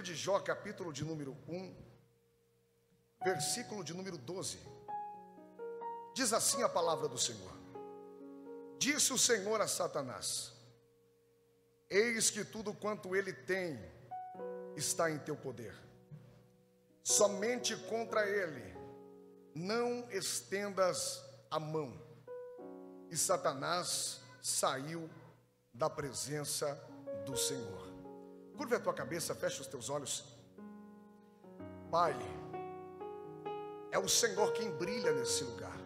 [0.00, 1.76] livro de Jó, capítulo de número 1,
[3.22, 4.58] versículo de número 12.
[6.14, 7.52] Diz assim a palavra do Senhor:
[8.78, 10.52] Disse o Senhor a Satanás:
[11.90, 13.78] Eis que tudo quanto ele tem
[14.74, 15.74] está em teu poder.
[17.02, 18.74] Somente contra ele
[19.54, 22.00] não estendas a mão.
[23.10, 25.10] E Satanás saiu
[25.74, 26.74] da presença
[27.26, 27.89] do Senhor.
[28.60, 30.22] Curva a tua cabeça, fecha os teus olhos.
[31.90, 32.14] Pai,
[33.90, 35.78] é o Senhor quem brilha nesse lugar.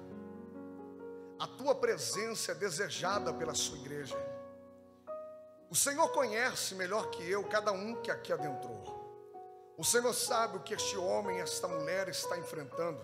[1.39, 4.17] A tua presença é desejada pela sua igreja.
[5.71, 8.83] O Senhor conhece melhor que eu cada um que aqui adentrou.
[9.79, 13.01] O Senhor sabe o que este homem, esta mulher está enfrentando.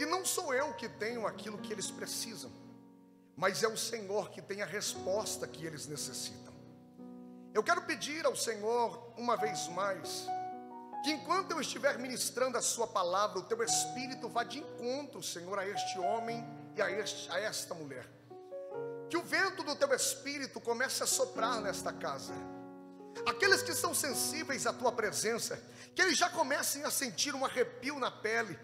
[0.00, 2.50] E não sou eu que tenho aquilo que eles precisam,
[3.36, 6.53] mas é o Senhor que tem a resposta que eles necessitam.
[7.54, 10.26] Eu quero pedir ao Senhor, uma vez mais,
[11.04, 15.56] que enquanto eu estiver ministrando a Sua palavra, o Teu Espírito vá de encontro, Senhor,
[15.56, 18.10] a este homem e a, este, a esta mulher.
[19.08, 22.34] Que o vento do Teu Espírito comece a soprar nesta casa.
[23.24, 25.56] Aqueles que são sensíveis à Tua presença,
[25.94, 28.58] que eles já comecem a sentir um arrepio na pele,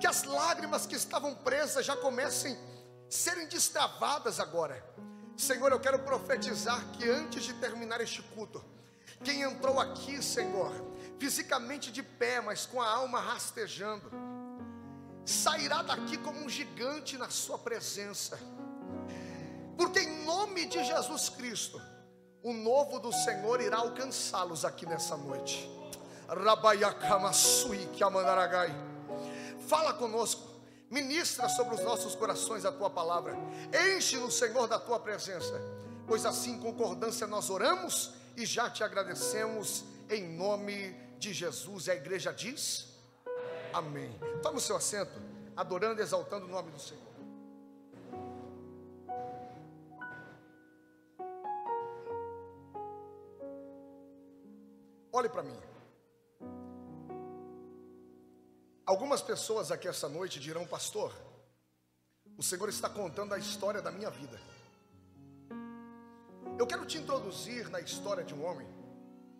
[0.00, 4.84] que as lágrimas que estavam presas já comecem a serem destravadas agora.
[5.36, 8.64] Senhor, eu quero profetizar que antes de terminar este culto,
[9.22, 10.72] quem entrou aqui, Senhor,
[11.18, 14.10] fisicamente de pé, mas com a alma rastejando,
[15.24, 18.38] sairá daqui como um gigante na Sua presença,
[19.76, 21.80] porque em nome de Jesus Cristo,
[22.42, 25.68] o novo do Senhor irá alcançá-los aqui nessa noite.
[29.68, 30.45] Fala conosco,
[30.90, 33.36] ministra sobre os nossos corações a tua palavra,
[33.96, 35.60] enche-nos, Senhor, da tua presença,
[36.06, 41.86] pois assim, concordância, nós oramos e já te agradecemos em nome de Jesus.
[41.86, 42.88] E a igreja diz:
[43.72, 44.18] Amém.
[44.42, 45.20] Toma o seu assento,
[45.56, 47.06] adorando e exaltando o nome do Senhor.
[55.12, 55.56] Olhe para mim.
[58.86, 61.12] Algumas pessoas aqui essa noite dirão, pastor,
[62.38, 64.40] o Senhor está contando a história da minha vida.
[66.56, 68.68] Eu quero te introduzir na história de um homem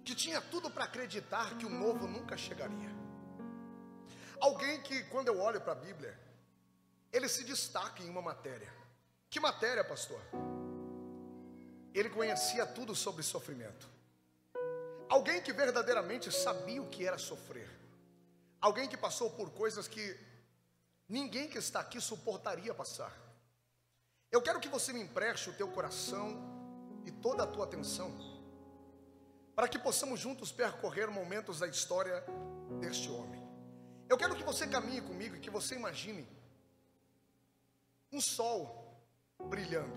[0.04, 2.90] que tinha tudo para acreditar que o novo nunca chegaria.
[4.40, 6.18] Alguém que, quando eu olho para a Bíblia,
[7.12, 8.72] ele se destaca em uma matéria.
[9.30, 10.20] Que matéria, pastor?
[11.94, 13.88] Ele conhecia tudo sobre sofrimento.
[15.08, 17.85] Alguém que verdadeiramente sabia o que era sofrer.
[18.66, 20.04] Alguém que passou por coisas que
[21.08, 23.12] ninguém que está aqui suportaria passar.
[24.28, 26.26] Eu quero que você me empreste o teu coração
[27.04, 28.10] e toda a tua atenção,
[29.54, 32.24] para que possamos juntos percorrer momentos da história
[32.80, 33.40] deste homem.
[34.08, 36.26] Eu quero que você caminhe comigo e que você imagine
[38.10, 39.00] um sol
[39.48, 39.96] brilhando,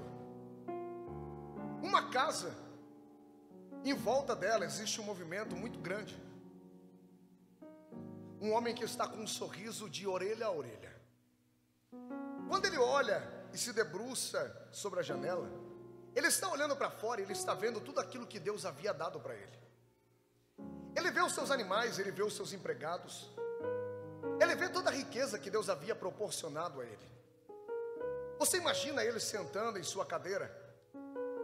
[1.81, 2.55] uma casa
[3.83, 6.28] em volta dela existe um movimento muito grande.
[8.41, 10.95] Um homem que está com um sorriso de orelha a orelha.
[12.47, 13.21] Quando ele olha
[13.53, 15.49] e se debruça sobre a janela,
[16.15, 19.35] ele está olhando para fora ele está vendo tudo aquilo que Deus havia dado para
[19.35, 19.59] ele.
[20.95, 23.29] Ele vê os seus animais, ele vê os seus empregados,
[24.41, 27.09] ele vê toda a riqueza que Deus havia proporcionado a ele.
[28.37, 30.49] Você imagina ele sentando em sua cadeira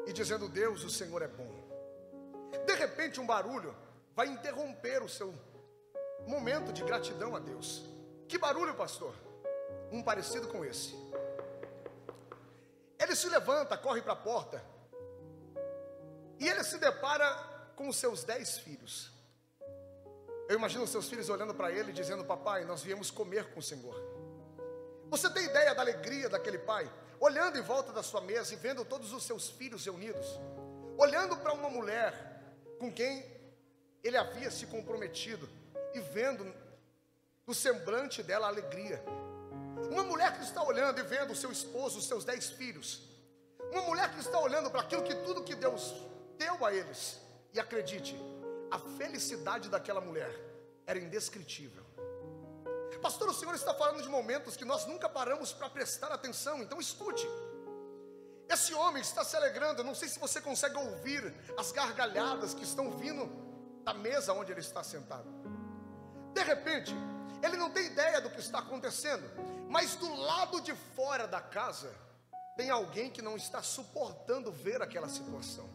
[0.08, 1.54] e dizendo: Deus, o Senhor é bom.
[2.66, 3.76] De repente, um barulho
[4.16, 5.34] vai interromper o seu
[6.28, 7.84] momento de gratidão a Deus.
[8.28, 9.14] Que barulho, pastor?
[9.92, 10.96] Um parecido com esse.
[13.00, 14.64] Ele se levanta, corre para a porta,
[16.40, 17.28] e ele se depara
[17.76, 19.12] com os seus dez filhos.
[20.48, 23.64] Eu imagino os seus filhos olhando para ele, dizendo: Papai, nós viemos comer com o
[23.64, 23.96] Senhor.
[25.10, 28.84] Você tem ideia da alegria daquele pai, olhando em volta da sua mesa e vendo
[28.84, 30.40] todos os seus filhos reunidos,
[30.98, 32.14] olhando para uma mulher
[32.80, 33.24] com quem
[34.04, 35.48] ele havia se comprometido
[35.96, 36.46] e vendo
[37.48, 39.04] no semblante dela alegria.
[39.90, 43.02] Uma mulher que está olhando e vendo o seu esposo, os seus dez filhos.
[43.72, 45.94] Uma mulher que está olhando para aquilo que tudo que Deus
[46.38, 47.20] deu a eles.
[47.54, 48.16] E acredite,
[48.70, 50.34] a felicidade daquela mulher
[50.86, 51.86] era indescritível.
[53.06, 56.82] Pastor, o Senhor está falando de momentos que nós nunca paramos para prestar atenção, então
[56.82, 57.28] escute.
[58.50, 59.84] Esse homem está se alegrando.
[59.84, 63.30] não sei se você consegue ouvir as gargalhadas que estão vindo
[63.84, 65.30] da mesa onde ele está sentado.
[66.36, 66.94] De repente,
[67.42, 69.24] ele não tem ideia do que está acontecendo,
[69.70, 71.90] mas do lado de fora da casa
[72.58, 75.70] tem alguém que não está suportando ver aquela situação.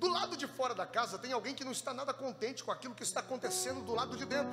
[0.00, 2.92] Do lado de fora da casa tem alguém que não está nada contente com aquilo
[2.92, 4.52] que está acontecendo do lado de dentro.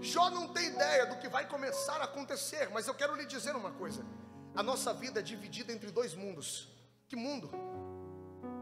[0.00, 3.56] Jó não tem ideia do que vai começar a acontecer, mas eu quero lhe dizer
[3.56, 4.06] uma coisa:
[4.54, 6.68] a nossa vida é dividida entre dois mundos.
[7.08, 7.50] Que mundo?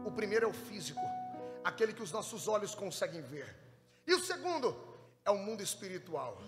[0.03, 1.01] O primeiro é o físico,
[1.63, 3.55] aquele que os nossos olhos conseguem ver.
[4.07, 4.94] E o segundo
[5.25, 6.41] é o mundo espiritual.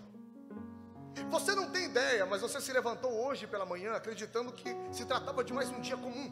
[1.31, 5.44] Você não tem ideia, mas você se levantou hoje pela manhã acreditando que se tratava
[5.44, 6.31] de mais um dia comum.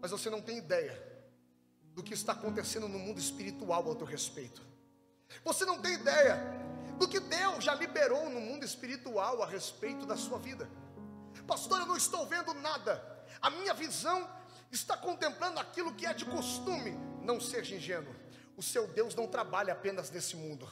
[0.00, 1.00] Mas você não tem ideia
[1.92, 4.62] do que está acontecendo no mundo espiritual ao teu respeito.
[5.44, 6.36] Você não tem ideia
[6.98, 10.68] do que Deus já liberou no mundo espiritual a respeito da sua vida.
[11.46, 13.02] Pastor, eu não estou vendo nada.
[13.42, 14.28] A minha visão
[14.72, 16.92] está contemplando aquilo que é de costume.
[17.22, 18.14] Não seja ingênuo.
[18.56, 20.68] O seu Deus não trabalha apenas nesse mundo.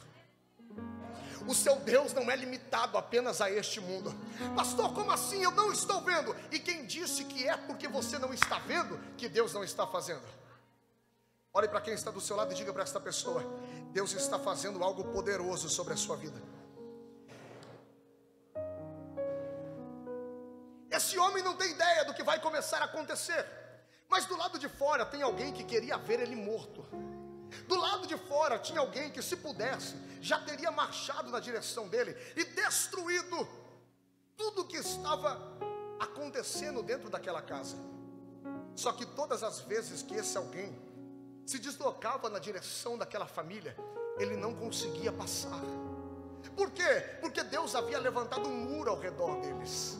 [1.47, 4.13] O seu Deus não é limitado apenas a este mundo.
[4.55, 5.43] Pastor, como assim?
[5.43, 6.35] Eu não estou vendo.
[6.51, 10.23] E quem disse que é porque você não está vendo que Deus não está fazendo?
[11.53, 13.43] Olhe para quem está do seu lado e diga para esta pessoa:
[13.91, 16.41] Deus está fazendo algo poderoso sobre a sua vida.
[20.89, 23.45] Esse homem não tem ideia do que vai começar a acontecer,
[24.07, 26.85] mas do lado de fora tem alguém que queria ver ele morto.
[27.67, 32.15] Do lado de fora tinha alguém que, se pudesse, já teria marchado na direção dele
[32.35, 33.47] e destruído
[34.35, 35.39] tudo que estava
[35.99, 37.75] acontecendo dentro daquela casa.
[38.75, 40.75] Só que todas as vezes que esse alguém
[41.45, 43.75] se deslocava na direção daquela família,
[44.17, 45.61] ele não conseguia passar.
[46.55, 47.17] Por quê?
[47.21, 49.97] Porque Deus havia levantado um muro ao redor deles.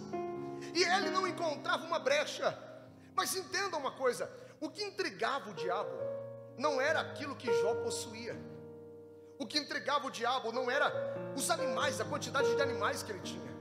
[0.74, 2.58] E ele não encontrava uma brecha.
[3.16, 4.30] Mas entenda uma coisa:
[4.60, 5.92] o que intrigava o diabo
[6.58, 8.36] não era aquilo que Jó possuía.
[9.40, 10.92] O que intrigava o diabo não era
[11.36, 13.54] os animais, a quantidade de animais que ele tinha.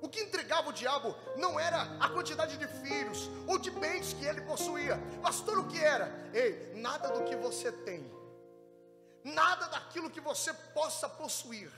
[0.00, 4.24] O que intrigava o diabo não era a quantidade de filhos ou de bens que
[4.24, 5.00] ele possuía.
[5.22, 6.12] Pastor, o que era?
[6.32, 8.08] Ei, nada do que você tem,
[9.24, 11.72] nada daquilo que você possa possuir,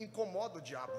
[0.00, 0.92] incomoda o diabo.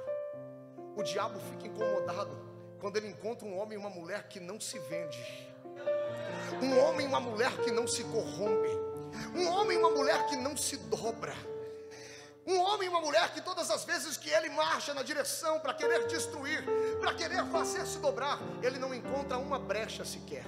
[0.96, 2.32] O diabo fica incomodado
[2.80, 5.54] quando ele encontra um homem e uma mulher que não se vende,
[6.62, 8.81] um homem e uma mulher que não se corrompe
[9.36, 11.36] um homem e uma mulher que não se dobra.
[12.46, 15.74] Um homem e uma mulher que todas as vezes que ele marcha na direção para
[15.74, 16.64] querer destruir,
[17.00, 20.46] para querer fazer se dobrar, ele não encontra uma brecha sequer.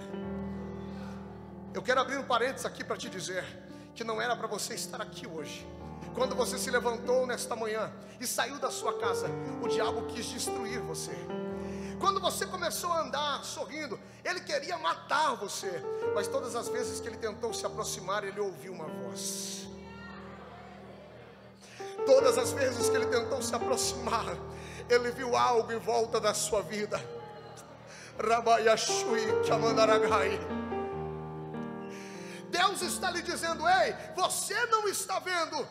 [1.73, 3.45] Eu quero abrir um parênteses aqui para te dizer
[3.95, 5.67] que não era para você estar aqui hoje.
[6.13, 9.27] Quando você se levantou nesta manhã e saiu da sua casa,
[9.61, 11.15] o diabo quis destruir você.
[12.03, 15.81] Quando você começou a andar sorrindo, ele queria matar você,
[16.13, 19.65] mas todas as vezes que ele tentou se aproximar, ele ouviu uma voz.
[22.05, 24.25] Todas as vezes que ele tentou se aproximar,
[24.89, 26.99] ele viu algo em volta da sua vida.
[28.19, 30.41] Rabayashui Chamandaragai.
[32.49, 35.65] Deus está lhe dizendo: Ei, você não está vendo,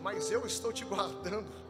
[0.00, 1.69] mas eu estou te guardando.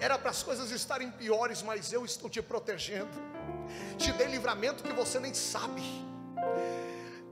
[0.00, 3.10] Era para as coisas estarem piores, mas eu estou te protegendo.
[3.98, 5.82] Te dei livramento que você nem sabe.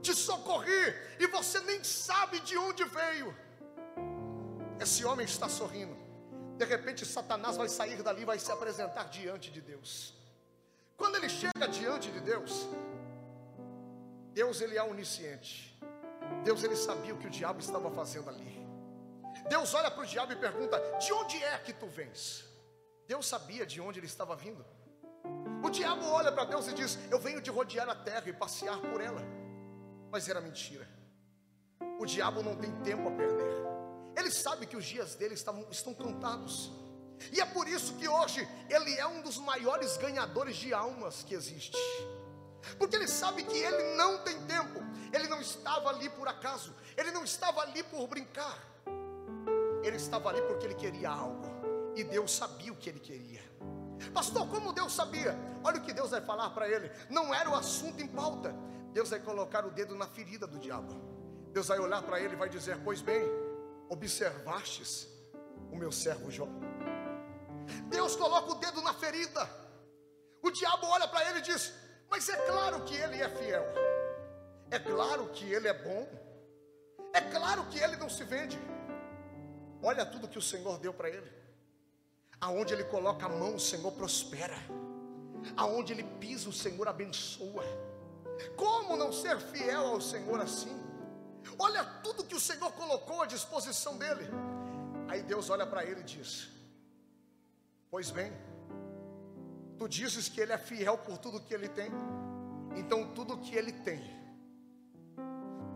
[0.01, 3.35] Te socorri e você nem sabe de onde veio.
[4.79, 5.95] Esse homem está sorrindo.
[6.57, 10.13] De repente, Satanás vai sair dali e vai se apresentar diante de Deus.
[10.97, 12.67] Quando ele chega diante de Deus,
[14.33, 15.79] Deus ele é onisciente.
[16.43, 18.61] Deus ele sabia o que o diabo estava fazendo ali.
[19.49, 22.50] Deus olha para o diabo e pergunta: De onde é que tu vens?
[23.11, 24.65] Deus sabia de onde ele estava vindo.
[25.61, 28.79] O diabo olha para Deus e diz: Eu venho de rodear a terra e passear
[28.79, 29.21] por ela.
[30.09, 30.87] Mas era mentira.
[31.99, 33.53] O diabo não tem tempo a perder.
[34.15, 36.71] Ele sabe que os dias dele estão, estão contados.
[37.33, 41.33] E é por isso que hoje ele é um dos maiores ganhadores de almas que
[41.33, 41.77] existe.
[42.77, 44.79] Porque ele sabe que ele não tem tempo.
[45.11, 46.73] Ele não estava ali por acaso.
[46.95, 48.57] Ele não estava ali por brincar.
[49.83, 51.50] Ele estava ali porque ele queria algo.
[51.95, 53.41] E Deus sabia o que ele queria.
[54.13, 55.35] Pastor, como Deus sabia?
[55.63, 56.91] Olha o que Deus vai falar para ele.
[57.09, 58.55] Não era o assunto em pauta.
[58.93, 60.93] Deus vai colocar o dedo na ferida do diabo.
[61.51, 63.21] Deus vai olhar para ele e vai dizer: Pois bem,
[63.89, 65.07] observastes
[65.71, 66.47] o meu servo Jó.
[67.89, 69.47] Deus coloca o dedo na ferida.
[70.41, 71.73] O diabo olha para ele e diz:
[72.09, 73.65] Mas é claro que ele é fiel.
[74.69, 76.07] É claro que ele é bom.
[77.13, 78.59] É claro que ele não se vende.
[79.83, 81.40] Olha tudo que o Senhor deu para ele.
[82.41, 84.57] Aonde ele coloca a mão, o Senhor prospera.
[85.55, 87.63] Aonde ele pisa, o Senhor abençoa.
[88.57, 90.75] Como não ser fiel ao Senhor assim?
[91.59, 94.27] Olha tudo que o Senhor colocou à disposição dele.
[95.07, 96.49] Aí Deus olha para ele e diz:
[97.89, 98.31] Pois bem,
[99.77, 101.91] tu dizes que ele é fiel por tudo que ele tem,
[102.75, 104.01] então tudo que ele tem,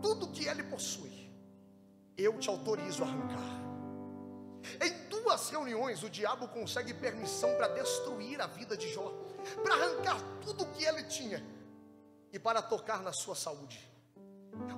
[0.02, 1.30] tudo que ele possui,
[2.16, 3.65] eu te autorizo a arrancar.
[4.80, 9.12] Em duas reuniões, o diabo consegue permissão para destruir a vida de Jó,
[9.62, 11.44] para arrancar tudo que ele tinha
[12.32, 13.90] e para tocar na sua saúde.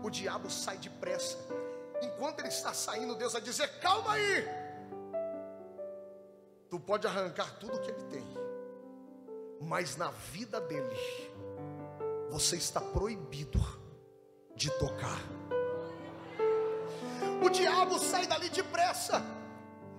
[0.03, 1.39] O diabo sai depressa.
[2.03, 4.45] Enquanto ele está saindo, Deus vai dizer: calma aí.
[6.69, 8.25] Tu pode arrancar tudo que ele tem,
[9.61, 10.97] mas na vida dele,
[12.31, 13.59] você está proibido
[14.55, 15.19] de tocar.
[17.43, 19.38] O diabo sai dali depressa.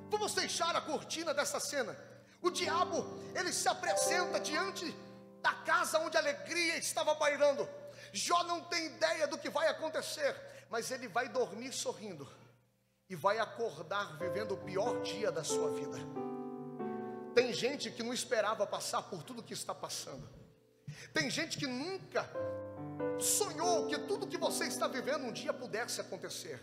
[0.09, 1.95] Vamos deixar a cortina dessa cena.
[2.41, 4.95] O diabo, ele se apresenta diante
[5.41, 7.67] da casa onde a alegria estava bailando.
[8.11, 10.35] Jó não tem ideia do que vai acontecer,
[10.69, 12.27] mas ele vai dormir sorrindo
[13.09, 15.97] e vai acordar vivendo o pior dia da sua vida.
[17.33, 20.27] Tem gente que não esperava passar por tudo que está passando.
[21.13, 22.29] Tem gente que nunca
[23.19, 26.59] sonhou que tudo que você está vivendo um dia pudesse acontecer.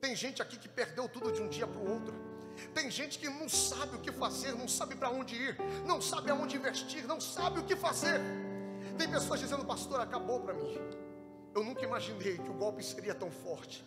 [0.00, 2.31] Tem gente aqui que perdeu tudo de um dia para o outro.
[2.74, 5.56] Tem gente que não sabe o que fazer, não sabe para onde ir,
[5.86, 8.20] não sabe aonde investir, não sabe o que fazer.
[8.98, 10.78] Tem pessoas dizendo, pastor, acabou para mim.
[11.54, 13.84] Eu nunca imaginei que o golpe seria tão forte.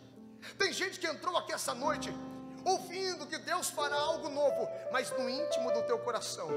[0.57, 2.13] Tem gente que entrou aqui essa noite
[2.63, 6.49] ouvindo que Deus fará algo novo, mas no íntimo do teu coração,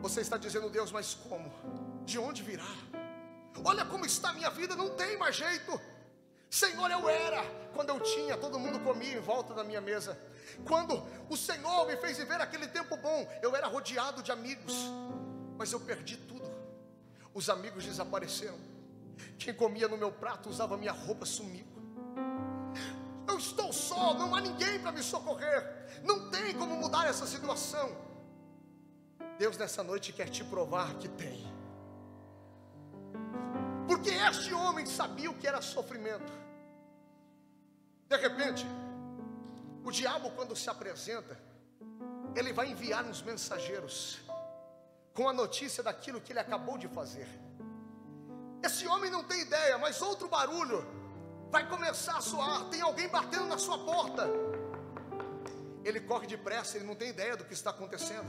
[0.00, 1.50] você está dizendo, Deus, mas como?
[2.04, 2.68] De onde virá?
[3.64, 5.80] Olha como está a minha vida, não tem mais jeito.
[6.50, 7.42] Senhor, eu era
[7.74, 10.18] quando eu tinha, todo mundo comia em volta da minha mesa.
[10.66, 14.74] Quando o Senhor me fez viver aquele tempo bom, eu era rodeado de amigos,
[15.58, 16.50] mas eu perdi tudo.
[17.34, 18.58] Os amigos desapareceram.
[19.38, 21.66] Quem comia no meu prato usava minha roupa, sumiu.
[23.28, 26.02] Eu estou só, não há ninguém para me socorrer.
[26.02, 27.94] Não tem como mudar essa situação.
[29.38, 31.55] Deus nessa noite quer te provar que tem.
[33.86, 36.32] Porque este homem sabia o que era sofrimento.
[38.08, 38.66] De repente,
[39.84, 41.38] o diabo, quando se apresenta,
[42.34, 44.20] ele vai enviar uns mensageiros
[45.14, 47.28] com a notícia daquilo que ele acabou de fazer.
[48.62, 50.84] Esse homem não tem ideia, mas outro barulho
[51.50, 52.64] vai começar a soar.
[52.64, 54.28] Tem alguém batendo na sua porta.
[55.84, 58.26] Ele corre depressa, ele não tem ideia do que está acontecendo.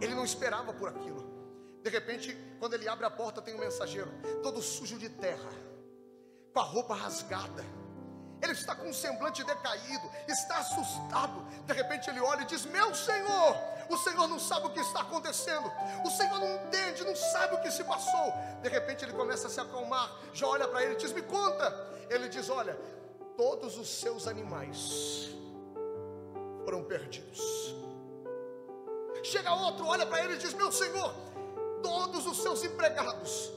[0.00, 1.37] Ele não esperava por aquilo.
[1.82, 4.10] De repente, quando ele abre a porta, tem um mensageiro,
[4.42, 5.50] todo sujo de terra,
[6.52, 7.64] com a roupa rasgada
[8.42, 11.42] ele está com um semblante decaído, está assustado.
[11.66, 13.56] De repente ele olha e diz: Meu Senhor,
[13.90, 15.70] o Senhor não sabe o que está acontecendo,
[16.04, 18.32] o Senhor não entende, não sabe o que se passou.
[18.62, 21.88] De repente ele começa a se acalmar, já olha para ele e diz: Me conta.
[22.08, 22.78] Ele diz: Olha,
[23.36, 25.30] todos os seus animais
[26.64, 27.40] foram perdidos.
[29.24, 31.12] Chega outro, olha para ele e diz: Meu Senhor,
[31.82, 33.52] todos os seus empregados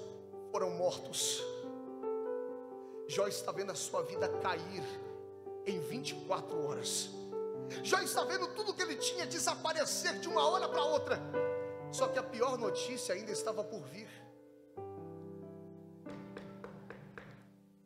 [0.51, 1.41] foram mortos.
[3.07, 4.83] Jó está vendo a sua vida cair
[5.65, 7.09] em 24 horas.
[7.83, 11.19] Jó está vendo tudo que ele tinha desaparecer de uma hora para outra.
[11.91, 14.09] Só que a pior notícia ainda estava por vir.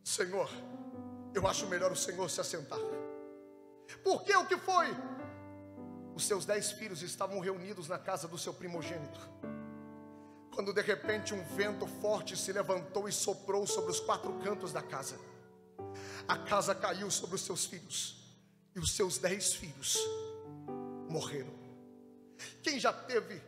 [0.03, 0.49] Senhor,
[1.33, 2.79] eu acho melhor o Senhor se assentar.
[4.03, 4.87] Porque o que foi?
[6.15, 9.19] Os seus dez filhos estavam reunidos na casa do seu primogênito
[10.55, 14.81] quando de repente um vento forte se levantou e soprou sobre os quatro cantos da
[14.81, 15.19] casa.
[16.25, 18.15] A casa caiu sobre os seus filhos,
[18.73, 19.99] e os seus dez filhos
[21.09, 21.53] morreram.
[22.63, 23.41] Quem já teve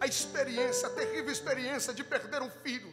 [0.00, 2.92] a experiência, a terrível experiência de perder um filho,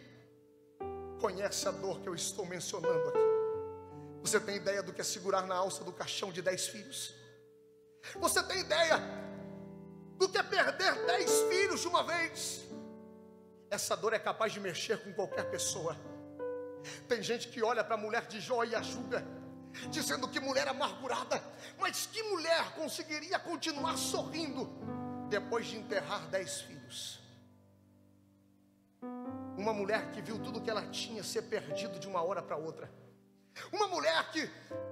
[1.20, 3.25] conhece a dor que eu estou mencionando aqui.
[4.22, 7.13] Você tem ideia do que é segurar na alça do caixão de dez filhos?
[8.20, 9.01] Você tem ideia
[10.17, 12.64] do que é perder dez filhos de uma vez?
[13.69, 15.95] Essa dor é capaz de mexer com qualquer pessoa.
[17.07, 19.25] Tem gente que olha para a mulher de Jó e a julga,
[19.89, 21.41] dizendo que mulher amargurada,
[21.79, 24.69] mas que mulher conseguiria continuar sorrindo
[25.29, 27.19] depois de enterrar dez filhos?
[29.57, 32.89] Uma mulher que viu tudo que ela tinha ser perdido de uma hora para outra.
[33.72, 34.50] Uma mulher que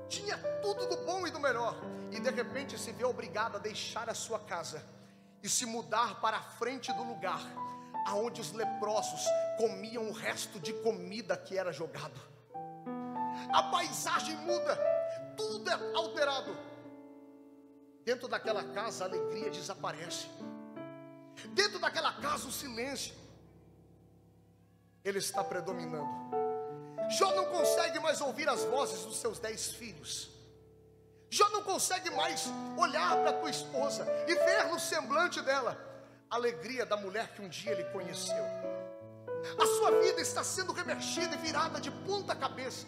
[0.07, 1.75] tinha tudo do bom e do melhor
[2.11, 4.83] e de repente se vê obrigada a deixar a sua casa
[5.41, 7.41] e se mudar para a frente do lugar
[8.05, 9.25] aonde os leprosos
[9.57, 12.19] comiam o resto de comida que era jogado.
[13.51, 14.77] A paisagem muda,
[15.37, 16.55] tudo é alterado.
[18.03, 20.27] Dentro daquela casa a alegria desaparece.
[21.49, 23.15] Dentro daquela casa o silêncio
[25.03, 26.09] ele está predominando.
[27.17, 30.29] Jó não consegue mais ouvir as vozes dos seus dez filhos.
[31.29, 35.92] Jó não consegue mais olhar para tua esposa e ver no semblante dela
[36.35, 38.43] alegria da mulher que um dia ele conheceu.
[39.59, 42.87] A sua vida está sendo remexida e virada de ponta cabeça.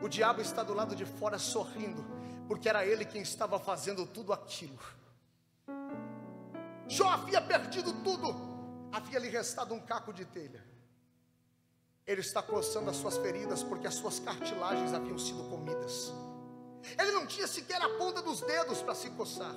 [0.00, 2.04] O diabo está do lado de fora sorrindo,
[2.48, 4.78] porque era ele quem estava fazendo tudo aquilo.
[6.88, 8.34] Jó havia perdido tudo,
[8.90, 10.64] havia lhe restado um caco de telha.
[12.06, 16.12] Ele está coçando as suas feridas porque as suas cartilagens haviam sido comidas.
[16.98, 19.54] Ele não tinha sequer a ponta dos dedos para se coçar.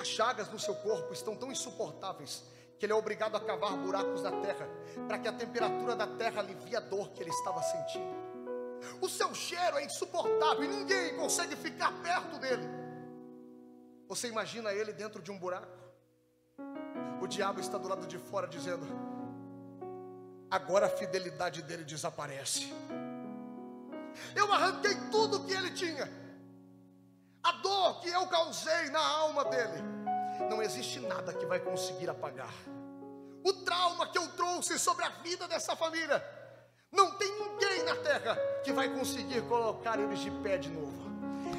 [0.00, 2.44] As chagas no seu corpo estão tão insuportáveis
[2.78, 4.68] que ele é obrigado a cavar buracos na terra
[5.06, 8.28] para que a temperatura da terra alivie a dor que ele estava sentindo.
[9.00, 12.66] O seu cheiro é insuportável e ninguém consegue ficar perto dele.
[14.06, 15.76] Você imagina ele dentro de um buraco?
[17.20, 18.86] O diabo está do lado de fora dizendo:
[20.50, 22.72] agora a fidelidade dele desaparece.
[24.34, 26.08] Eu arranquei tudo que ele tinha,
[27.48, 29.82] a dor que eu causei na alma dele.
[30.50, 32.52] Não existe nada que vai conseguir apagar.
[33.42, 36.22] O trauma que eu trouxe sobre a vida dessa família,
[36.92, 41.08] não tem ninguém na terra que vai conseguir colocar eles de pé de novo.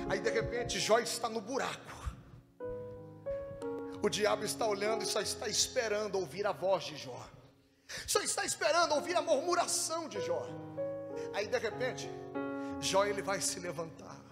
[0.10, 1.98] Aí de repente Jó está no buraco.
[4.01, 7.27] O diabo está olhando e só está esperando ouvir a voz de Jó.
[8.05, 10.46] Só está esperando ouvir a murmuração de Jó.
[11.34, 12.10] Aí de repente,
[12.79, 14.28] Jó ele vai se levantar.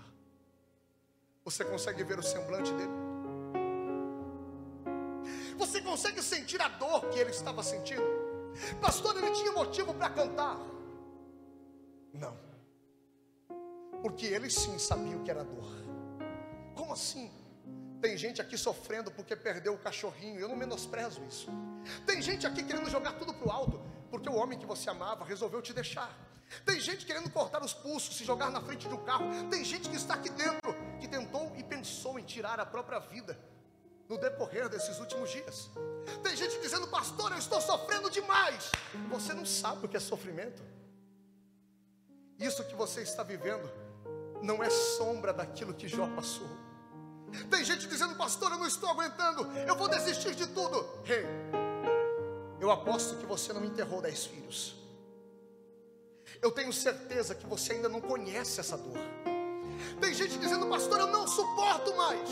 [1.47, 2.91] Você consegue ver o semblante dele?
[5.57, 8.03] Você consegue sentir a dor que ele estava sentindo?
[8.81, 10.59] Pastor, ele tinha motivo para cantar?
[12.13, 12.37] Não.
[14.01, 15.71] Porque ele sim sabia o que era dor.
[16.75, 17.31] Como assim?
[18.01, 20.41] Tem gente aqui sofrendo porque perdeu o cachorrinho.
[20.41, 21.47] Eu não menosprezo isso.
[22.05, 25.23] Tem gente aqui querendo jogar tudo para o alto porque o homem que você amava
[25.23, 26.13] resolveu te deixar.
[26.65, 29.25] Tem gente querendo cortar os pulsos, se jogar na frente de um carro.
[29.49, 33.37] Tem gente que está aqui dentro que tentou e pensou em tirar a própria vida
[34.07, 35.69] no decorrer desses últimos dias.
[36.23, 38.71] Tem gente dizendo, pastor, eu estou sofrendo demais.
[39.09, 40.63] Você não sabe o que é sofrimento.
[42.39, 43.69] Isso que você está vivendo
[44.41, 46.47] não é sombra daquilo que Jó passou.
[47.49, 50.87] Tem gente dizendo, pastor, eu não estou aguentando, eu vou desistir de tudo.
[51.03, 51.25] Rei, hey,
[52.59, 54.75] eu aposto que você não enterrou dez filhos.
[56.41, 58.97] Eu tenho certeza que você ainda não conhece essa dor.
[59.99, 62.29] Tem gente dizendo, pastor, eu não suporto mais.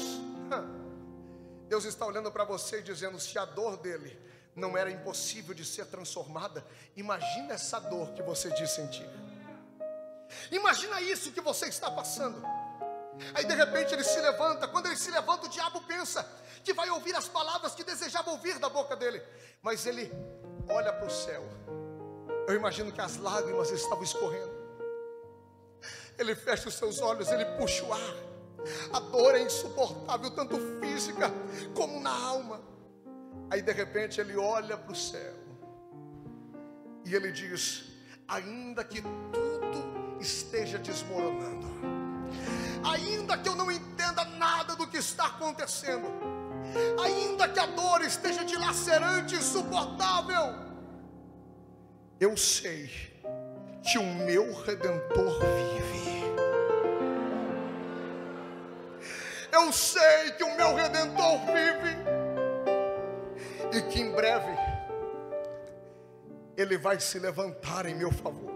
[1.67, 4.19] Deus está olhando para você e dizendo: se a dor dele
[4.55, 6.65] não era impossível de ser transformada,
[6.95, 9.09] imagina essa dor que você diz sentir.
[10.51, 12.41] Imagina isso que você está passando.
[13.33, 14.67] Aí de repente ele se levanta.
[14.67, 16.27] Quando ele se levanta, o diabo pensa
[16.63, 19.21] que vai ouvir as palavras que desejava ouvir da boca dele.
[19.61, 20.11] Mas ele
[20.69, 21.43] olha para o céu.
[22.47, 24.53] Eu imagino que as lágrimas estavam escorrendo.
[26.17, 28.15] Ele fecha os seus olhos, ele puxa o ar.
[28.93, 31.31] A dor é insuportável, tanto física
[31.73, 32.62] como na alma.
[33.49, 35.34] Aí de repente ele olha para o céu
[37.05, 37.86] e ele diz:
[38.27, 41.67] ainda que tudo esteja desmoronando,
[42.84, 46.08] ainda que eu não entenda nada do que está acontecendo,
[47.01, 50.64] ainda que a dor esteja dilacerante, insuportável,
[52.19, 52.89] eu sei
[53.84, 55.86] que o meu redentor vive.
[59.51, 61.95] Eu sei que o meu redentor vive
[63.71, 64.51] e que em breve
[66.58, 68.56] ele vai se levantar em meu favor.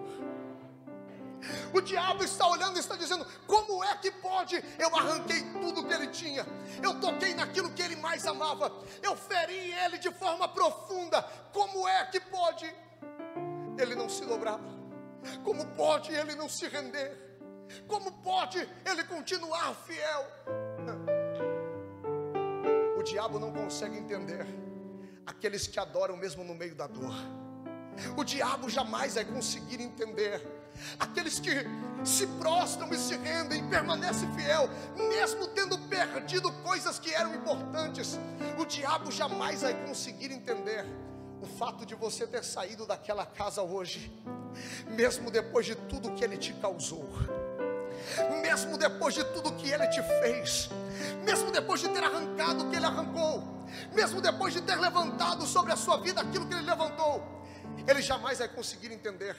[1.73, 4.63] O diabo está olhando e está dizendo: como é que pode?
[4.77, 6.45] Eu arranquei tudo que ele tinha,
[6.81, 11.21] eu toquei naquilo que ele mais amava, eu feri ele de forma profunda.
[11.53, 12.73] Como é que pode
[13.81, 14.59] ele não se dobrar?
[15.43, 17.29] Como pode ele não se render?
[17.87, 20.25] Como pode ele continuar fiel?
[22.97, 24.45] O diabo não consegue entender
[25.25, 27.13] aqueles que adoram mesmo no meio da dor.
[28.17, 30.41] O diabo jamais vai conseguir entender
[30.99, 31.51] aqueles que
[32.03, 38.17] se prostram e se rendem e permanecem fiel, mesmo tendo perdido coisas que eram importantes.
[38.57, 40.85] O diabo jamais vai conseguir entender
[41.41, 44.11] o fato de você ter saído daquela casa hoje,
[44.87, 47.07] mesmo depois de tudo que ele te causou,
[48.41, 50.69] mesmo depois de tudo que ele te fez,
[51.23, 53.43] mesmo depois de ter arrancado o que ele arrancou,
[53.93, 57.23] mesmo depois de ter levantado sobre a sua vida aquilo que ele levantou,
[57.87, 59.35] ele jamais vai conseguir entender.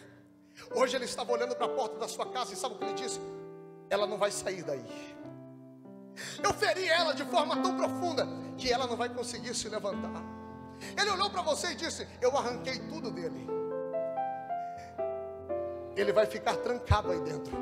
[0.75, 2.95] Hoje ele estava olhando para a porta da sua casa e sabe o que ele
[2.95, 3.21] disse?
[3.89, 4.85] Ela não vai sair daí.
[6.43, 8.27] Eu feri ela de forma tão profunda
[8.59, 10.40] que ela não vai conseguir se levantar.
[10.99, 13.47] Ele olhou para você e disse: Eu arranquei tudo dele.
[15.97, 17.53] Ele vai ficar trancado aí dentro.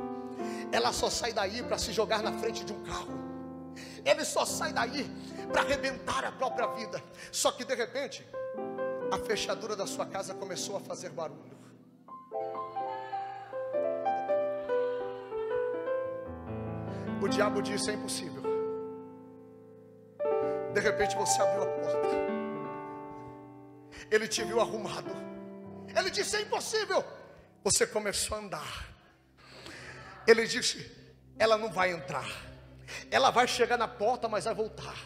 [0.70, 3.18] Ela só sai daí para se jogar na frente de um carro.
[4.04, 5.04] Ele só sai daí
[5.52, 7.02] para arrebentar a própria vida.
[7.32, 8.26] Só que de repente,
[9.10, 11.58] a fechadura da sua casa começou a fazer barulho.
[17.20, 18.42] O diabo disse: é impossível.
[20.72, 22.37] De repente você abriu a porta.
[24.10, 25.10] Ele te viu arrumado.
[25.96, 27.04] Ele disse: é impossível.
[27.64, 28.88] Você começou a andar.
[30.26, 30.90] Ele disse:
[31.38, 32.28] ela não vai entrar.
[33.10, 34.96] Ela vai chegar na porta, mas vai voltar.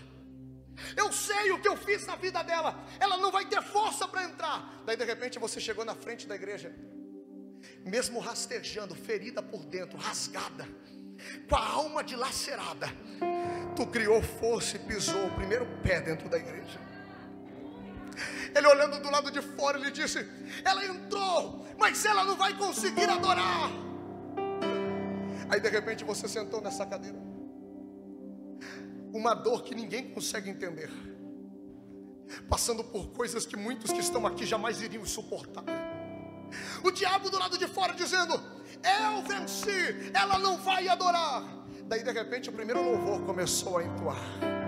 [0.97, 2.83] Eu sei o que eu fiz na vida dela.
[2.99, 4.83] Ela não vai ter força para entrar.
[4.85, 6.75] Daí de repente você chegou na frente da igreja,
[7.85, 10.67] mesmo rastejando, ferida por dentro, rasgada,
[11.49, 12.89] com a alma dilacerada.
[13.77, 16.81] Tu criou força e pisou o primeiro pé dentro da igreja.
[18.55, 20.27] Ele olhando do lado de fora, ele disse:
[20.65, 23.71] Ela entrou, mas ela não vai conseguir adorar.
[25.49, 27.19] Aí de repente você sentou nessa cadeira
[29.13, 30.91] uma dor que ninguém consegue entender,
[32.49, 35.65] passando por coisas que muitos que estão aqui jamais iriam suportar.
[36.83, 38.35] O diabo do lado de fora dizendo:
[38.83, 41.45] Eu venci, ela não vai adorar.
[41.85, 44.62] Daí de repente o primeiro louvor começou a entoar.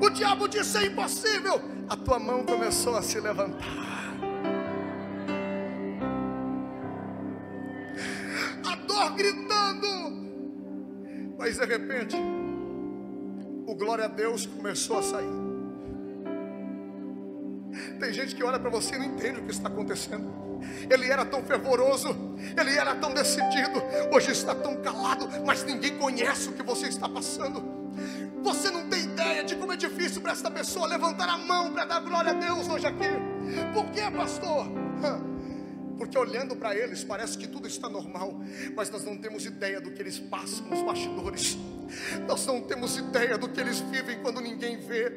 [0.00, 4.14] O diabo disse: É impossível a tua mão começou a se levantar.
[8.66, 9.86] A dor gritando,
[11.38, 12.16] mas de repente,
[13.66, 15.43] o glória a Deus começou a sair.
[17.98, 20.44] Tem gente que olha para você e não entende o que está acontecendo.
[20.90, 22.08] Ele era tão fervoroso,
[22.58, 23.82] ele era tão decidido,
[24.12, 27.62] hoje está tão calado, mas ninguém conhece o que você está passando.
[28.42, 31.84] Você não tem ideia de como é difícil para esta pessoa levantar a mão para
[31.84, 33.08] dar glória a Deus hoje aqui.
[33.72, 34.66] Por que, pastor?
[35.98, 38.34] Porque olhando para eles parece que tudo está normal,
[38.74, 41.56] mas nós não temos ideia do que eles passam nos bastidores.
[42.26, 45.12] Nós não temos ideia do que eles vivem quando ninguém vê.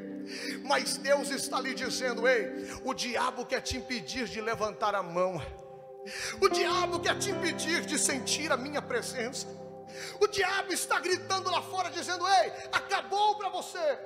[0.63, 5.41] Mas Deus está lhe dizendo: ei, o diabo quer te impedir de levantar a mão.
[6.39, 9.47] O diabo quer te impedir de sentir a minha presença.
[10.19, 13.99] O diabo está gritando lá fora, dizendo: Ei, acabou para você.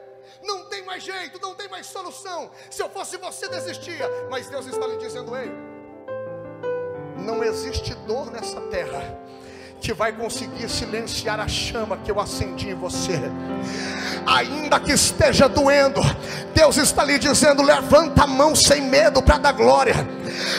[0.44, 2.52] Não tem mais jeito, não tem mais solução.
[2.70, 4.08] Se eu fosse você, desistia.
[4.30, 5.50] Mas Deus está lhe dizendo: Ei,
[7.22, 9.22] não existe dor nessa terra
[9.82, 13.20] que vai conseguir silenciar a chama que eu acendi em você.
[14.28, 16.00] Ainda que esteja doendo,
[16.54, 19.96] Deus está lhe dizendo: levanta a mão sem medo para dar glória.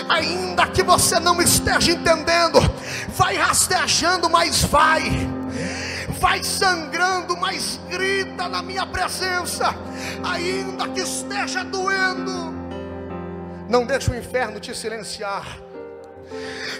[0.09, 2.59] Ainda que você não esteja entendendo,
[3.11, 5.03] vai rastejando, mas vai.
[6.18, 9.75] Vai sangrando, mas grita na minha presença,
[10.25, 12.53] ainda que esteja doendo.
[13.68, 15.62] Não deixe o inferno te silenciar.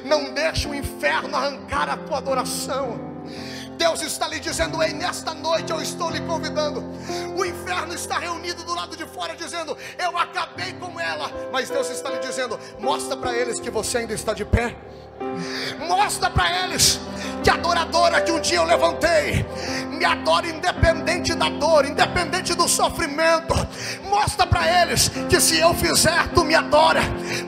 [0.04, 3.12] Não deixe o inferno arrancar a tua adoração.
[3.76, 6.84] Deus está lhe dizendo: Ei, nesta noite eu estou lhe convidando.
[7.36, 11.30] O inferno está reunido do lado de fora, dizendo: Eu acabei com ela.
[11.52, 14.76] Mas Deus está lhe dizendo: Mostra para eles que você ainda está de pé.
[15.88, 17.01] Mostra para eles
[17.42, 19.44] que a adoradora que um dia eu levantei
[20.03, 23.55] me adora independente da dor, independente do sofrimento.
[24.11, 27.01] Mostra para eles que se eu fizer, tu me adora.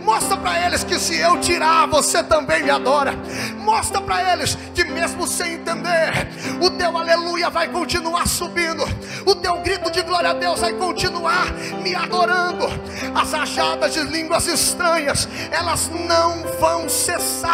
[0.05, 3.13] Mostra para eles que se eu tirar, você também me adora.
[3.59, 6.29] Mostra para eles que mesmo sem entender,
[6.61, 8.85] o teu aleluia vai continuar subindo.
[9.27, 12.69] O teu grito de glória a Deus vai continuar me adorando.
[13.17, 17.54] As rajadas de línguas estranhas, elas não vão cessar.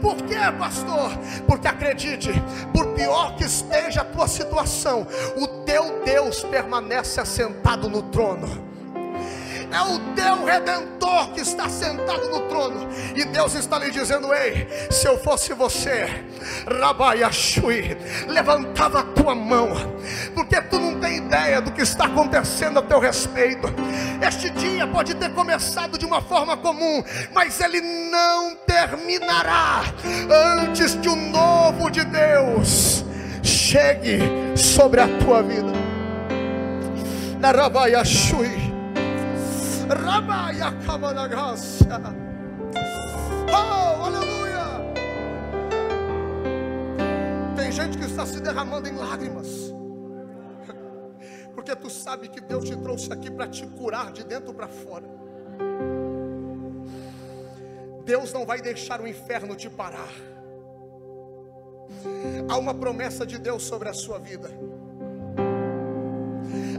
[0.00, 1.10] Por quê, pastor?
[1.46, 2.30] Porque acredite,
[2.72, 8.69] por pior que esteja a tua situação, o teu Deus permanece assentado no trono
[9.72, 14.68] é o teu redentor que está sentado no trono, e Deus está lhe dizendo: Ei,
[14.90, 16.08] se eu fosse você,
[16.66, 17.96] Rabaiachui,
[18.28, 19.68] levantava a tua mão,
[20.34, 23.68] porque tu não tem ideia do que está acontecendo a teu respeito.
[24.26, 27.02] Este dia pode ter começado de uma forma comum,
[27.32, 29.82] mas ele não terminará
[30.58, 33.04] antes que o novo de Deus
[33.42, 34.20] chegue
[34.56, 35.72] sobre a tua vida.
[37.38, 38.30] Na Rabaiachui.
[38.40, 38.69] Rabaia graça.
[43.48, 44.64] Oh, aleluia.
[47.56, 49.48] Tem gente que está se derramando em lágrimas.
[51.56, 55.06] Porque tu sabe que Deus te trouxe aqui para te curar de dentro para fora.
[58.04, 60.12] Deus não vai deixar o inferno te parar.
[62.48, 64.48] Há uma promessa de Deus sobre a sua vida.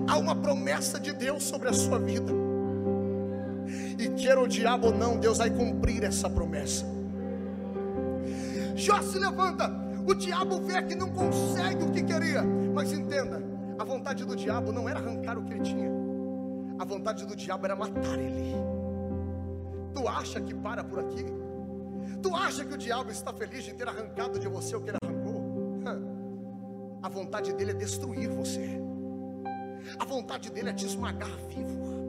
[0.07, 2.50] Há uma promessa de Deus sobre a sua vida.
[3.97, 6.85] E queira o diabo ou não, Deus vai cumprir essa promessa.
[8.75, 9.71] Jó se levanta.
[10.07, 12.43] O diabo vê que não consegue o que queria.
[12.73, 13.43] Mas entenda,
[13.77, 15.91] a vontade do diabo não era arrancar o que ele tinha.
[16.79, 18.55] A vontade do diabo era matar ele.
[19.93, 21.25] Tu acha que para por aqui?
[22.21, 24.97] Tu acha que o diabo está feliz de ter arrancado de você o que ele
[25.03, 25.21] arrancou?
[27.03, 28.79] A vontade dele é destruir você.
[29.97, 32.00] A vontade dele é te esmagar vivo.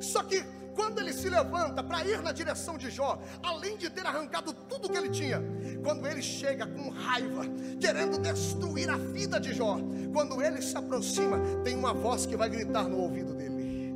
[0.00, 4.06] Só que quando ele se levanta para ir na direção de Jó, além de ter
[4.06, 5.42] arrancado tudo que ele tinha,
[5.82, 7.42] quando ele chega com raiva,
[7.78, 9.78] querendo destruir a vida de Jó,
[10.12, 13.94] quando ele se aproxima, tem uma voz que vai gritar no ouvido dele: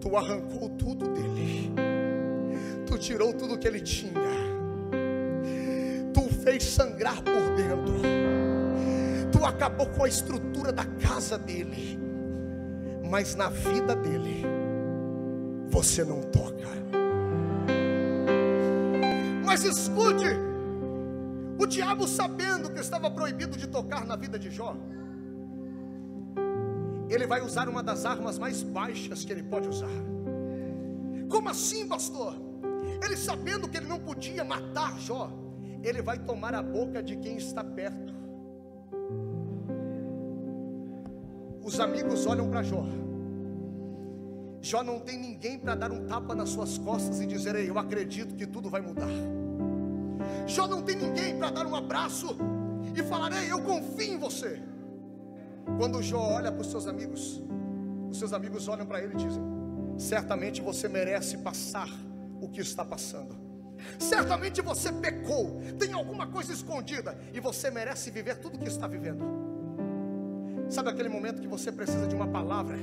[0.00, 1.72] Tu arrancou tudo dele,
[2.86, 4.12] tu tirou tudo que ele tinha,
[6.12, 8.02] tu fez sangrar por dentro,
[9.32, 12.07] tu acabou com a estrutura da casa dele
[13.08, 14.44] mas na vida dele
[15.68, 16.68] você não toca.
[19.44, 20.26] Mas escute,
[21.58, 24.76] o diabo sabendo que estava proibido de tocar na vida de Jó,
[27.08, 29.88] ele vai usar uma das armas mais baixas que ele pode usar.
[31.30, 32.34] Como assim, pastor?
[33.02, 35.32] Ele sabendo que ele não podia matar Jó,
[35.82, 38.17] ele vai tomar a boca de quem está perto.
[41.68, 42.82] Os amigos olham para Jó.
[44.62, 47.78] Jó não tem ninguém para dar um tapa nas suas costas e dizer: Ei, eu
[47.78, 49.10] acredito que tudo vai mudar.
[50.46, 52.34] Jó não tem ninguém para dar um abraço
[52.96, 54.62] e falar: Ei, eu confio em você.
[55.76, 57.42] Quando Jó olha para os seus amigos,
[58.10, 59.42] os seus amigos olham para ele e dizem:
[59.98, 61.90] Certamente você merece passar
[62.40, 63.36] o que está passando.
[63.98, 68.86] Certamente você pecou, tem alguma coisa escondida e você merece viver tudo o que está
[68.86, 69.47] vivendo.
[70.68, 72.76] Sabe aquele momento que você precisa de uma palavra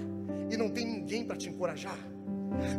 [0.50, 1.98] e não tem ninguém para te encorajar?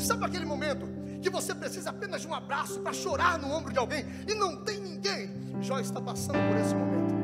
[0.00, 0.88] Sabe aquele momento
[1.22, 4.64] que você precisa apenas de um abraço para chorar no ombro de alguém e não
[4.64, 5.30] tem ninguém?
[5.60, 7.14] Jó está passando por esse momento.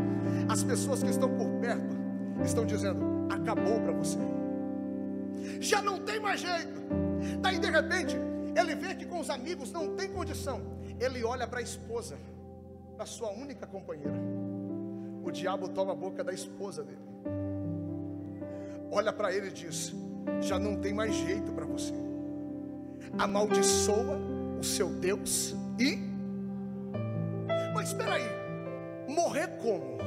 [0.49, 1.97] As pessoas que estão por perto
[2.45, 4.18] estão dizendo: acabou para você.
[5.59, 6.81] Já não tem mais jeito.
[7.40, 8.16] Daí de repente,
[8.57, 10.61] ele vê que com os amigos não tem condição.
[11.01, 12.16] Ele olha para a esposa,
[12.97, 14.14] para sua única companheira.
[15.25, 17.12] O diabo toma a boca da esposa dele
[18.93, 19.95] olha para ele e diz:
[20.41, 21.95] Já não tem mais jeito para você.
[23.19, 24.19] Amaldiçoa
[24.61, 25.99] o seu Deus e.
[27.75, 28.29] Mas espera aí,
[29.09, 29.99] morrer como?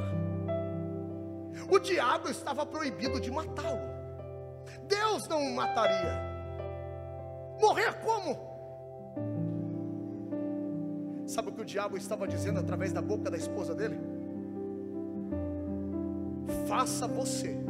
[1.69, 3.81] O diabo estava proibido de matá-lo.
[4.87, 6.35] Deus não o mataria.
[7.59, 8.55] Morrer como?
[11.25, 13.97] Sabe o que o diabo estava dizendo através da boca da esposa dele?
[16.67, 17.64] Faça você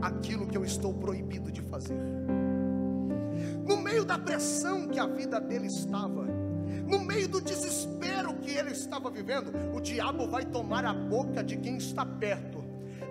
[0.00, 1.98] aquilo que eu estou proibido de fazer.
[3.66, 6.24] No meio da pressão que a vida dele estava,
[6.86, 11.56] no meio do desespero que ele estava vivendo, o diabo vai tomar a boca de
[11.56, 12.64] quem está perto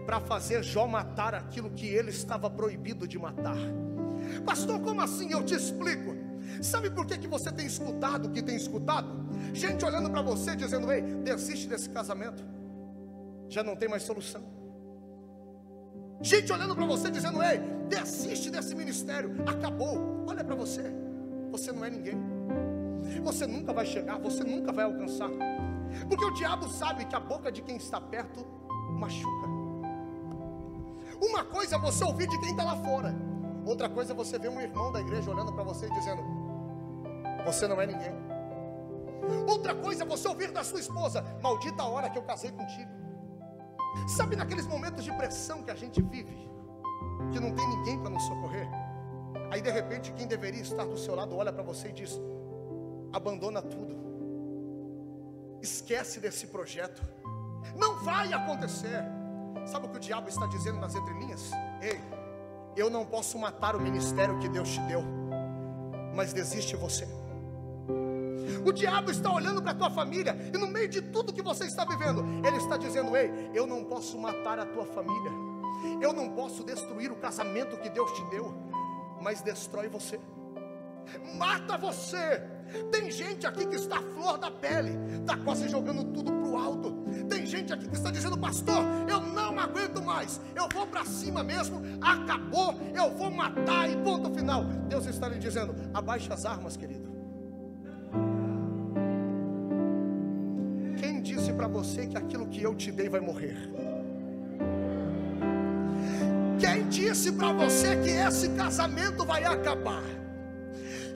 [0.06, 3.58] para fazer Jó matar aquilo que ele estava proibido de matar.
[4.46, 5.32] Pastor, como assim?
[5.32, 6.16] Eu te explico.
[6.62, 9.10] Sabe por que, que você tem escutado o que tem escutado?
[9.54, 12.44] Gente olhando para você dizendo: Ei, desiste desse casamento,
[13.50, 14.44] já não tem mais solução.
[16.22, 20.26] Gente olhando para você dizendo: Ei, desiste desse ministério, acabou.
[20.28, 20.84] Olha para você,
[21.52, 22.18] você não é ninguém.
[23.24, 25.30] Você nunca vai chegar, você nunca vai alcançar.
[26.08, 28.46] Porque o diabo sabe que a boca de quem está perto
[28.98, 29.48] machuca.
[31.22, 33.16] Uma coisa é você ouvir de quem está lá fora,
[33.66, 36.24] outra coisa é você ver um irmão da igreja olhando para você e dizendo:
[37.46, 38.12] Você não é ninguém.
[39.48, 43.05] Outra coisa é você ouvir da sua esposa: Maldita a hora que eu casei contigo.
[44.08, 46.50] Sabe naqueles momentos de pressão que a gente vive,
[47.32, 48.68] que não tem ninguém para nos socorrer?
[49.52, 52.20] Aí de repente quem deveria estar do seu lado olha para você e diz:
[53.12, 53.96] abandona tudo,
[55.62, 57.02] esquece desse projeto,
[57.76, 59.04] não vai acontecer.
[59.66, 61.52] Sabe o que o diabo está dizendo nas entrelinhas?
[61.82, 62.00] Ei,
[62.76, 65.02] eu não posso matar o ministério que Deus te deu,
[66.14, 67.08] mas desiste você.
[68.66, 71.66] O diabo está olhando para a tua família e no meio de tudo que você
[71.66, 75.32] está vivendo, ele está dizendo: Ei, eu não posso matar a tua família,
[76.02, 78.54] eu não posso destruir o casamento que Deus te deu,
[79.22, 80.20] mas destrói você,
[81.38, 82.56] mata você.
[82.92, 86.58] Tem gente aqui que está à flor da pele, está quase jogando tudo para o
[86.58, 87.06] alto.
[87.30, 91.44] Tem gente aqui que está dizendo, pastor, eu não aguento mais, eu vou para cima
[91.44, 94.64] mesmo, acabou, eu vou matar e ponto final.
[94.90, 97.15] Deus está lhe dizendo, abaixe as armas, querido.
[101.76, 103.58] Você que aquilo que eu te dei vai morrer?
[106.58, 110.04] Quem disse para você que esse casamento vai acabar?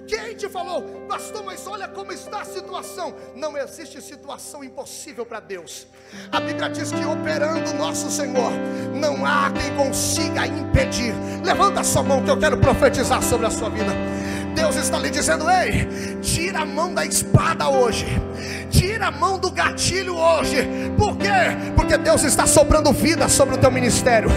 [0.06, 3.16] Quem te falou, pastor, mas olha como está a situação?
[3.38, 5.88] Não existe situação impossível para Deus.
[6.30, 8.52] A Bíblia diz que operando nosso Senhor,
[8.94, 11.14] não há quem consiga impedir.
[11.42, 13.94] Levanta a sua mão que eu quero profetizar sobre a sua vida.
[14.54, 18.06] Deus está lhe dizendo: ei, tira a mão da espada hoje,
[18.70, 20.68] tira a mão do gatilho hoje.
[20.98, 21.28] Por quê?
[21.76, 24.30] Porque Deus está soprando vida sobre o teu ministério,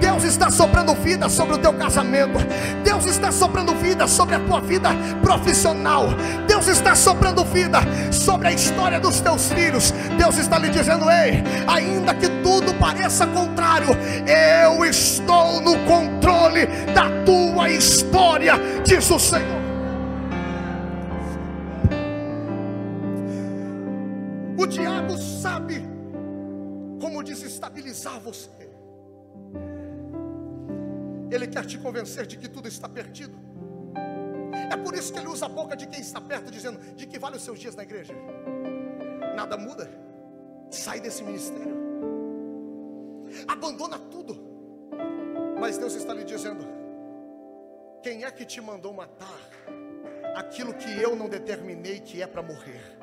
[0.00, 2.38] Deus está soprando vida sobre o teu casamento,
[2.84, 4.90] Deus está soprando vida sobre a tua vida
[5.22, 6.08] profissional,
[6.46, 9.92] Deus está soprando vida sobre a história dos teus filhos.
[10.18, 13.88] Deus está lhe dizendo: ei, ainda que tudo pareça contrário,
[14.26, 19.61] eu estou no controle da tua história, diz o Senhor.
[25.12, 25.82] Diabo sabe
[27.00, 28.50] como desestabilizar você.
[31.30, 33.36] Ele quer te convencer de que tudo está perdido.
[34.70, 37.18] É por isso que ele usa a boca de quem está perto, dizendo: De que
[37.18, 38.14] vale os seus dias na igreja?
[39.34, 39.90] Nada muda.
[40.70, 41.76] Sai desse ministério.
[43.48, 44.34] Abandona tudo.
[45.58, 46.64] Mas Deus está lhe dizendo:
[48.02, 49.40] Quem é que te mandou matar
[50.36, 53.01] aquilo que eu não determinei que é para morrer?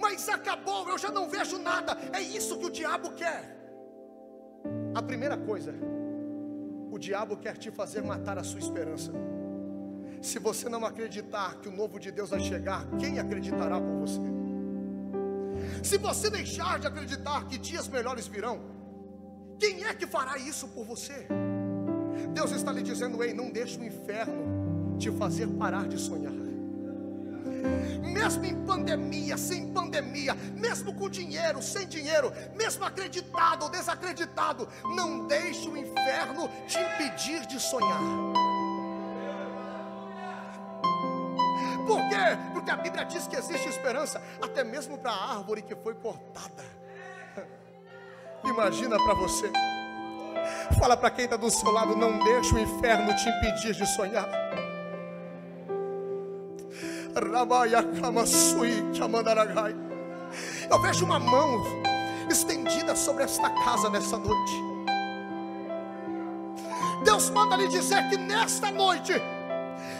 [0.00, 1.96] Mas acabou, eu já não vejo nada.
[2.12, 3.56] É isso que o diabo quer.
[4.94, 5.74] A primeira coisa,
[6.90, 9.12] o diabo quer te fazer matar a sua esperança.
[10.20, 14.20] Se você não acreditar que o novo de Deus vai chegar, quem acreditará por você?
[15.82, 18.60] Se você deixar de acreditar que dias melhores virão,
[19.58, 21.26] quem é que fará isso por você?
[22.34, 26.49] Deus está lhe dizendo: ei, não deixe o inferno te fazer parar de sonhar
[28.02, 35.26] mesmo em pandemia, sem pandemia, mesmo com dinheiro, sem dinheiro, mesmo acreditado ou desacreditado, não
[35.26, 38.00] deixe o inferno te impedir de sonhar.
[41.86, 42.38] Por quê?
[42.52, 46.64] Porque a Bíblia diz que existe esperança até mesmo para a árvore que foi cortada.
[48.44, 49.50] Imagina para você.
[50.78, 54.28] Fala para quem está do seu lado, não deixe o inferno te impedir de sonhar.
[60.70, 61.62] Eu vejo uma mão
[62.30, 64.52] estendida sobre esta casa nessa noite.
[67.04, 69.12] Deus manda lhe dizer que nesta noite,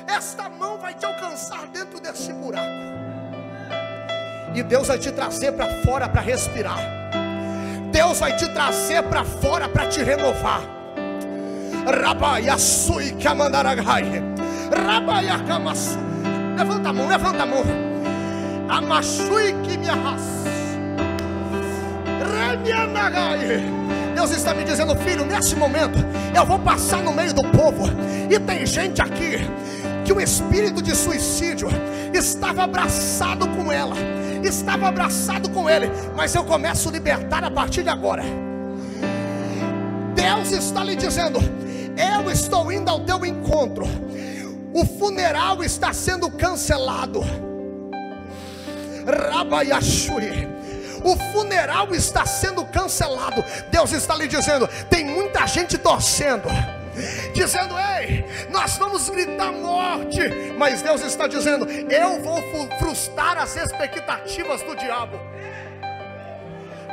[0.06, 2.68] esta mão vai te alcançar dentro desse buraco.
[4.54, 6.78] E Deus vai te trazer para fora para respirar.
[7.90, 10.62] Deus vai te trazer para fora para te renovar.
[11.86, 14.22] Rabaia sui kamandaragai.
[16.60, 17.64] Levanta a mão, levanta a mão.
[18.68, 20.50] Amashui que me arrasta.
[24.14, 25.98] Deus está me dizendo, filho, nesse momento
[26.36, 27.84] eu vou passar no meio do povo.
[28.28, 29.38] E tem gente aqui
[30.04, 31.68] que o espírito de suicídio
[32.12, 33.96] estava abraçado com ela,
[34.44, 38.22] estava abraçado com ele, mas eu começo a libertar a partir de agora.
[40.14, 41.38] Deus está lhe dizendo:
[41.96, 44.09] Eu estou indo ao teu encontro
[44.72, 47.20] o funeral está sendo cancelado.
[49.06, 50.48] Rabayashuri.
[51.02, 53.42] O funeral está sendo cancelado.
[53.70, 56.48] Deus está lhe dizendo: tem muita gente torcendo
[57.32, 60.20] dizendo: Ei, nós vamos gritar morte.
[60.58, 62.40] Mas Deus está dizendo: Eu vou
[62.78, 65.18] frustrar as expectativas do diabo.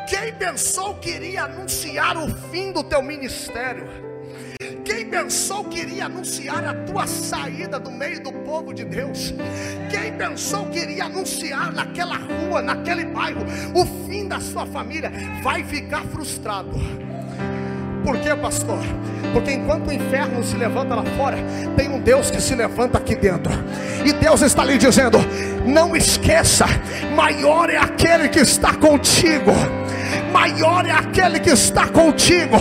[0.08, 4.07] Quem pensou que iria anunciar o fim do teu ministério?
[4.88, 9.34] Quem pensou que iria anunciar a tua saída do meio do povo de Deus?
[9.90, 13.46] Quem pensou que iria anunciar naquela rua, naquele bairro,
[13.76, 15.12] o fim da sua família?
[15.44, 16.72] Vai ficar frustrado.
[18.02, 18.80] Por quê, pastor?
[19.34, 21.38] Porque enquanto o inferno se levanta lá fora,
[21.76, 23.52] tem um Deus que se levanta aqui dentro.
[24.06, 25.18] E Deus está lhe dizendo:
[25.66, 26.66] não esqueça,
[27.14, 29.52] maior é aquele que está contigo.
[30.32, 32.56] Maior é aquele que está contigo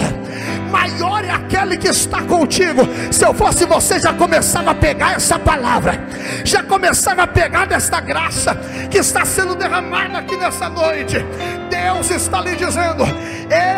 [0.66, 2.82] maior é aquele que está contigo.
[3.10, 5.94] Se eu fosse você, já começava a pegar essa palavra,
[6.44, 8.54] já começava a pegar desta graça
[8.90, 11.16] que está sendo derramada aqui nessa noite.
[11.70, 13.04] Deus está lhe dizendo: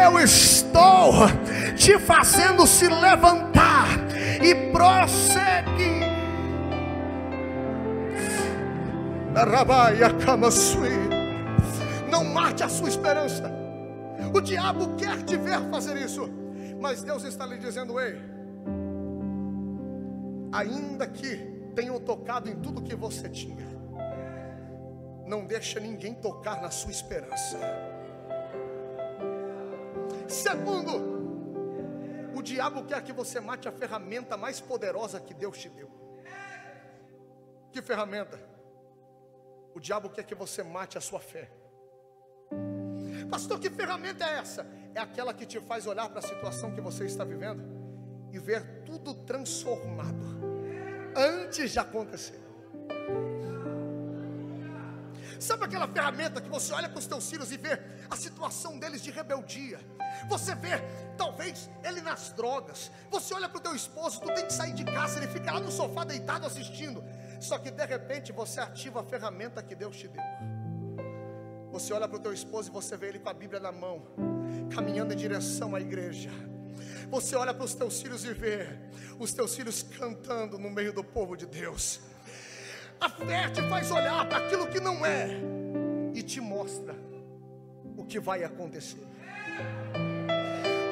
[0.04, 1.28] Eu estou
[1.76, 3.88] te fazendo se levantar
[4.42, 6.08] e prosseguir.
[12.10, 13.52] Não mate a sua esperança.
[14.34, 16.28] O diabo quer te ver fazer isso.
[16.80, 18.20] Mas Deus está lhe dizendo: ei,
[20.52, 21.36] ainda que
[21.74, 23.66] tenham tocado em tudo que você tinha,
[25.26, 27.58] não deixa ninguém tocar na sua esperança.
[30.26, 31.18] Segundo,
[32.34, 35.90] o diabo quer que você mate a ferramenta mais poderosa que Deus te deu.
[37.72, 38.38] Que ferramenta?
[39.74, 41.50] O diabo quer que você mate a sua fé.
[43.30, 44.66] Pastor, que ferramenta é essa?
[44.95, 47.62] É aquela que te faz olhar para a situação que você está vivendo
[48.32, 50.39] e ver tudo transformado
[51.16, 52.49] antes de acontecer.
[55.39, 57.80] Sabe aquela ferramenta que você olha para os teus filhos e vê
[58.11, 59.78] a situação deles de rebeldia?
[60.28, 60.80] Você vê,
[61.16, 62.91] talvez, ele nas drogas.
[63.09, 65.61] Você olha para o teu esposo, tu tem que sair de casa, ele fica lá
[65.61, 67.05] no sofá deitado assistindo.
[67.41, 70.22] Só que de repente você ativa a ferramenta que Deus te deu.
[71.70, 74.03] Você olha para o teu esposo e você vê ele com a Bíblia na mão,
[74.74, 76.30] caminhando em direção à igreja.
[77.11, 78.68] Você olha para os teus filhos e vê
[79.18, 82.01] os teus filhos cantando no meio do povo de Deus.
[83.01, 85.28] A fé te faz olhar para aquilo que não é
[86.14, 86.94] e te mostra
[87.96, 89.07] o que vai acontecer.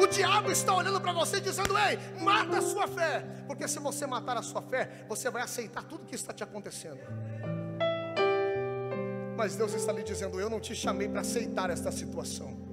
[0.01, 4.07] O diabo está olhando para você dizendo: Ei, mata a sua fé, porque se você
[4.07, 7.01] matar a sua fé, você vai aceitar tudo que está te acontecendo.
[9.37, 12.66] Mas Deus está lhe dizendo: Eu não te chamei para aceitar esta situação.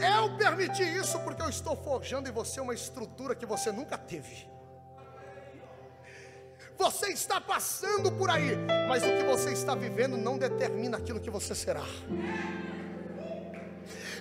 [0.00, 4.48] Eu permiti isso porque eu estou forjando em você uma estrutura que você nunca teve.
[6.76, 8.56] Você está passando por aí,
[8.88, 11.82] mas o que você está vivendo não determina aquilo que você será.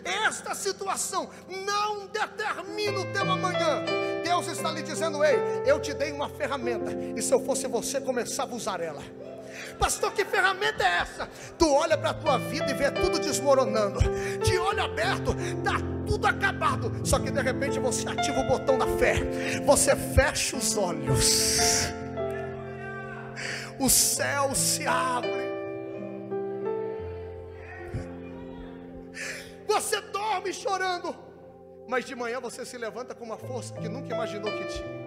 [0.04, 3.84] Esta situação não determina o teu amanhã.
[4.24, 8.02] Deus está lhe dizendo: Ei, eu te dei uma ferramenta, e se eu fosse você,
[8.02, 9.04] começava a usar ela.
[9.80, 11.30] Pastor, que ferramenta é essa?
[11.58, 14.00] Tu olha para a tua vida e vê tudo desmoronando.
[14.44, 16.92] De olho aberto, está tudo acabado.
[17.06, 19.16] Só que de repente você ativa o botão da fé.
[19.66, 21.88] Você fecha os olhos
[23.80, 25.48] o céu se abre.
[29.68, 31.16] Você dorme chorando,
[31.88, 34.98] mas de manhã você se levanta com uma força que nunca imaginou que tinha.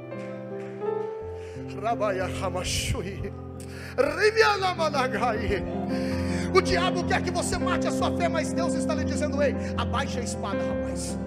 [6.55, 9.55] O diabo quer que você mate a sua fé, mas Deus está lhe dizendo: Ei,
[9.77, 11.19] abaixa a espada, rapaz.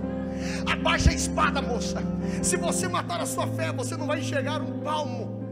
[0.69, 2.01] Abaixa a espada, moça.
[2.41, 5.43] Se você matar a sua fé, você não vai enxergar um palmo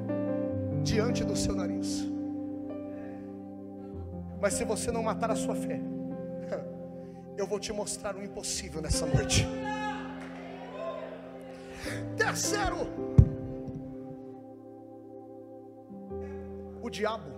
[0.83, 2.05] diante do seu nariz.
[4.41, 5.79] Mas se você não matar a sua fé,
[7.37, 9.47] eu vou te mostrar o impossível nessa noite.
[12.17, 12.87] Terceiro,
[16.91, 17.31] diabo,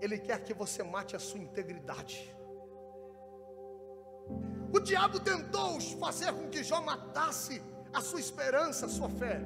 [0.00, 2.34] ele quer que você mate a sua integridade.
[4.72, 9.40] O diabo tentou fazer com que Jó matasse a sua esperança, a sua fé.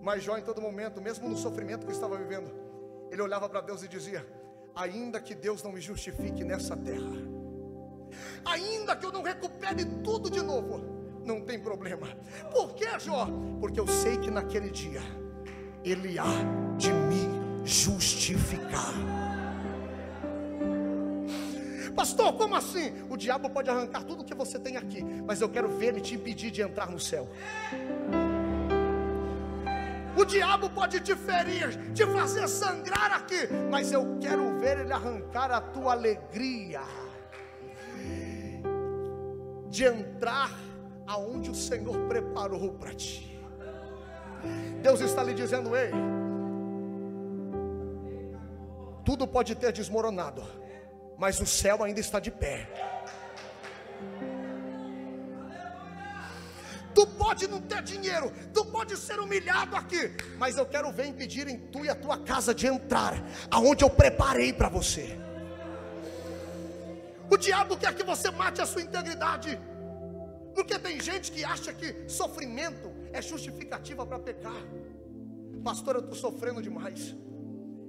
[0.00, 2.50] Mas Jó, em todo momento, mesmo no sofrimento que estava vivendo,
[3.10, 4.24] ele olhava para Deus e dizia:
[4.74, 7.16] Ainda que Deus não me justifique nessa terra,
[8.44, 10.80] ainda que eu não recupere tudo de novo,
[11.24, 12.06] não tem problema.
[12.52, 13.26] Por que, Jó?
[13.60, 15.00] Porque eu sei que naquele dia
[15.82, 16.34] Ele há
[16.76, 17.23] de me
[17.64, 18.94] justificar.
[21.94, 22.92] Pastor, como assim?
[23.08, 26.14] O diabo pode arrancar tudo que você tem aqui, mas eu quero ver ele te
[26.14, 27.28] impedir de entrar no céu.
[30.16, 35.50] O diabo pode te ferir, te fazer sangrar aqui, mas eu quero ver ele arrancar
[35.50, 36.82] a tua alegria
[39.68, 40.50] de entrar
[41.06, 43.40] aonde o Senhor preparou para ti.
[44.82, 45.90] Deus está lhe dizendo: ei,
[49.04, 50.42] tudo pode ter desmoronado,
[51.18, 52.68] mas o céu ainda está de pé.
[56.94, 61.58] Tu pode não ter dinheiro, tu pode ser humilhado aqui, mas eu quero ver impedirem
[61.72, 63.14] tu e a tua casa de entrar
[63.50, 65.18] aonde eu preparei para você.
[67.28, 69.60] O diabo quer que você mate a sua integridade,
[70.54, 74.62] porque tem gente que acha que sofrimento é justificativa para pecar.
[75.64, 77.16] Pastor, eu estou sofrendo demais.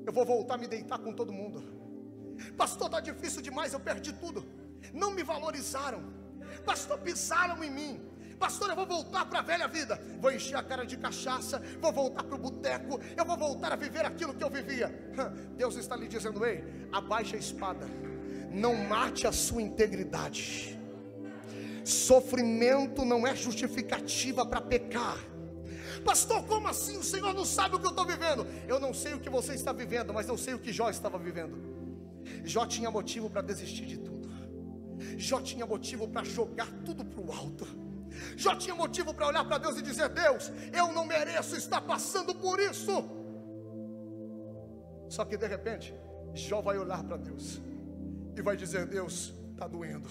[0.06, 1.64] Eu vou voltar a me deitar com todo mundo.
[2.58, 4.46] Pastor, está difícil demais, eu perdi tudo.
[4.94, 6.04] Não me valorizaram.
[6.66, 8.02] Pastor, pisaram em mim.
[8.40, 10.00] Pastor, eu vou voltar para a velha vida.
[10.20, 11.62] Vou encher a cara de cachaça.
[11.80, 13.00] Vou voltar para o boteco.
[13.16, 14.88] Eu vou voltar a viver aquilo que eu vivia.
[15.56, 17.88] Deus está lhe dizendo: Ei, abaixe a espada.
[18.52, 20.80] Não mate a sua integridade.
[21.84, 25.18] Sofrimento não é justificativa para pecar.
[26.06, 26.98] Pastor, como assim?
[26.98, 28.46] O Senhor não sabe o que eu estou vivendo.
[28.68, 31.18] Eu não sei o que você está vivendo, mas eu sei o que Jó estava
[31.18, 31.58] vivendo.
[32.44, 34.30] Jó tinha motivo para desistir de tudo.
[35.18, 37.68] Jó tinha motivo para jogar tudo para o alto.
[38.38, 42.36] Já tinha motivo para olhar para Deus e dizer: Deus, eu não mereço estar passando
[42.36, 42.92] por isso.
[45.10, 45.94] Só que de repente,
[46.34, 47.60] Jó vai olhar para Deus
[48.38, 50.10] e vai dizer: Deus, está doendo,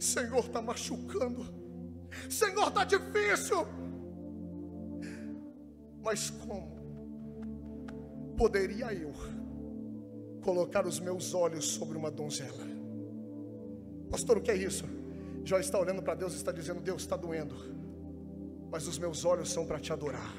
[0.00, 1.46] Senhor, está machucando,
[2.28, 3.66] Senhor, está difícil.
[6.02, 6.80] Mas como?
[8.40, 9.12] poderia eu
[10.42, 12.66] colocar os meus olhos sobre uma donzela?
[14.10, 14.86] Pastor, o que é isso?
[15.44, 17.54] Jó está olhando para Deus e está dizendo: Deus está doendo,
[18.70, 20.32] mas os meus olhos são para te adorar.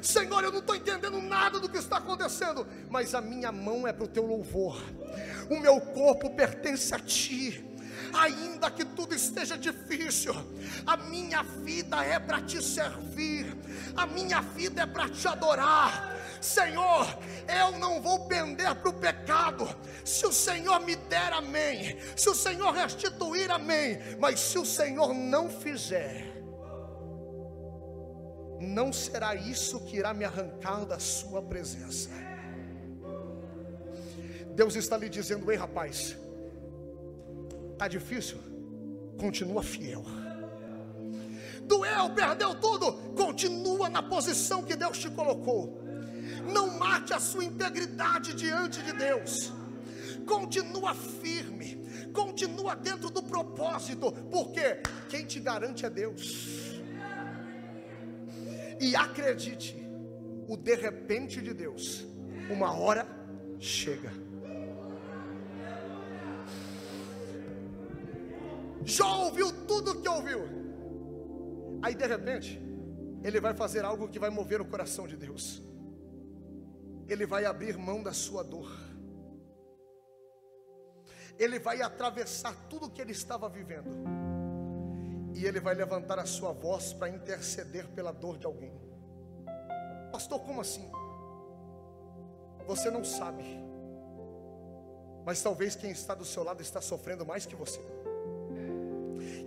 [0.00, 3.92] Senhor, eu não estou entendendo nada do que está acontecendo, mas a minha mão é
[3.92, 4.82] para o teu louvor,
[5.50, 7.62] o meu corpo pertence a ti
[8.12, 10.34] ainda que tudo esteja difícil,
[10.86, 13.56] a minha vida é para te servir,
[13.96, 16.16] a minha vida é para te adorar.
[16.40, 17.06] Senhor,
[17.46, 19.68] eu não vou pender para o pecado.
[20.04, 21.98] Se o Senhor me der, amém.
[22.16, 23.98] Se o Senhor restituir, amém.
[24.18, 26.42] Mas se o Senhor não fizer,
[28.58, 32.10] não será isso que irá me arrancar da Sua presença.
[34.54, 36.16] Deus está lhe dizendo: ei, rapaz,
[37.80, 38.36] Está difícil?
[39.18, 40.04] Continua fiel.
[41.62, 42.92] Doeu, perdeu tudo?
[43.14, 45.82] Continua na posição que Deus te colocou.
[46.52, 49.50] Não mate a sua integridade diante de Deus.
[50.26, 51.82] Continua firme.
[52.12, 54.12] Continua dentro do propósito.
[54.30, 56.82] Porque quem te garante é Deus.
[58.78, 59.74] E acredite,
[60.46, 62.04] o de repente de Deus,
[62.50, 63.06] uma hora
[63.58, 64.12] chega.
[68.84, 70.40] Jó ouviu tudo o que ouviu.
[71.82, 72.60] Aí de repente,
[73.22, 75.62] ele vai fazer algo que vai mover o coração de Deus.
[77.08, 78.70] Ele vai abrir mão da sua dor.
[81.38, 83.90] Ele vai atravessar tudo o que ele estava vivendo.
[85.34, 88.72] E ele vai levantar a sua voz para interceder pela dor de alguém.
[90.12, 90.90] Pastor, como assim?
[92.66, 93.44] Você não sabe.
[95.24, 97.80] Mas talvez quem está do seu lado está sofrendo mais que você.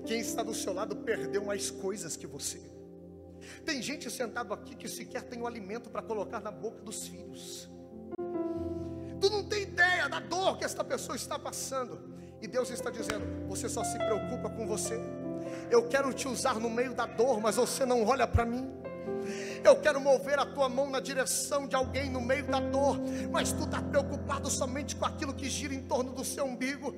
[0.06, 2.62] Quem está do seu lado perdeu mais coisas que você.
[3.66, 7.70] Tem gente sentado aqui que sequer tem o alimento para colocar na boca dos filhos.
[9.20, 12.14] Tu não tem ideia da dor que esta pessoa está passando.
[12.42, 15.00] E Deus está dizendo: você só se preocupa com você.
[15.72, 18.83] Eu quero te usar no meio da dor, mas você não olha para mim.
[19.64, 22.98] Eu quero mover a tua mão na direção de alguém no meio da dor,
[23.32, 26.94] mas tu está preocupado somente com aquilo que gira em torno do seu umbigo.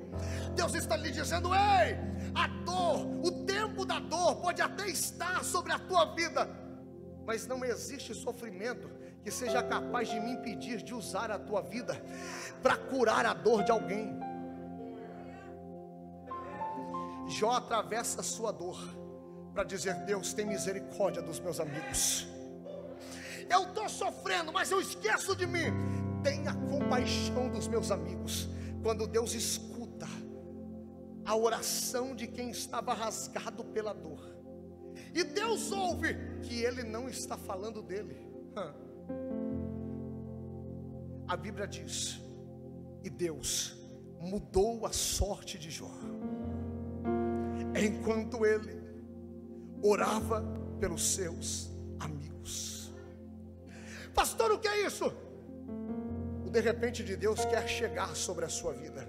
[0.56, 1.98] Deus está lhe dizendo: ei,
[2.34, 6.50] a dor, o tempo da dor pode até estar sobre a tua vida,
[7.26, 8.90] mas não existe sofrimento
[9.24, 12.00] que seja capaz de me impedir de usar a tua vida
[12.62, 14.20] para curar a dor de alguém.
[17.28, 19.05] Jó atravessa a sua dor
[19.56, 22.28] para dizer: Deus tem misericórdia dos meus amigos.
[23.50, 25.72] Eu estou sofrendo, mas eu esqueço de mim.
[26.22, 28.50] Tenha compaixão dos meus amigos.
[28.84, 30.08] Quando Deus escuta
[31.24, 34.36] a oração de quem estava rasgado pela dor,
[35.14, 38.20] e Deus ouve que Ele não está falando dele.
[41.28, 42.20] A Bíblia diz:
[43.04, 43.78] e Deus
[44.20, 45.92] mudou a sorte de Jó,
[47.80, 48.85] enquanto ele
[49.88, 50.44] orava
[50.80, 51.70] pelos seus
[52.00, 52.92] amigos.
[54.14, 55.14] Pastor, o que é isso?
[56.46, 59.08] O de repente de Deus quer chegar sobre a sua vida,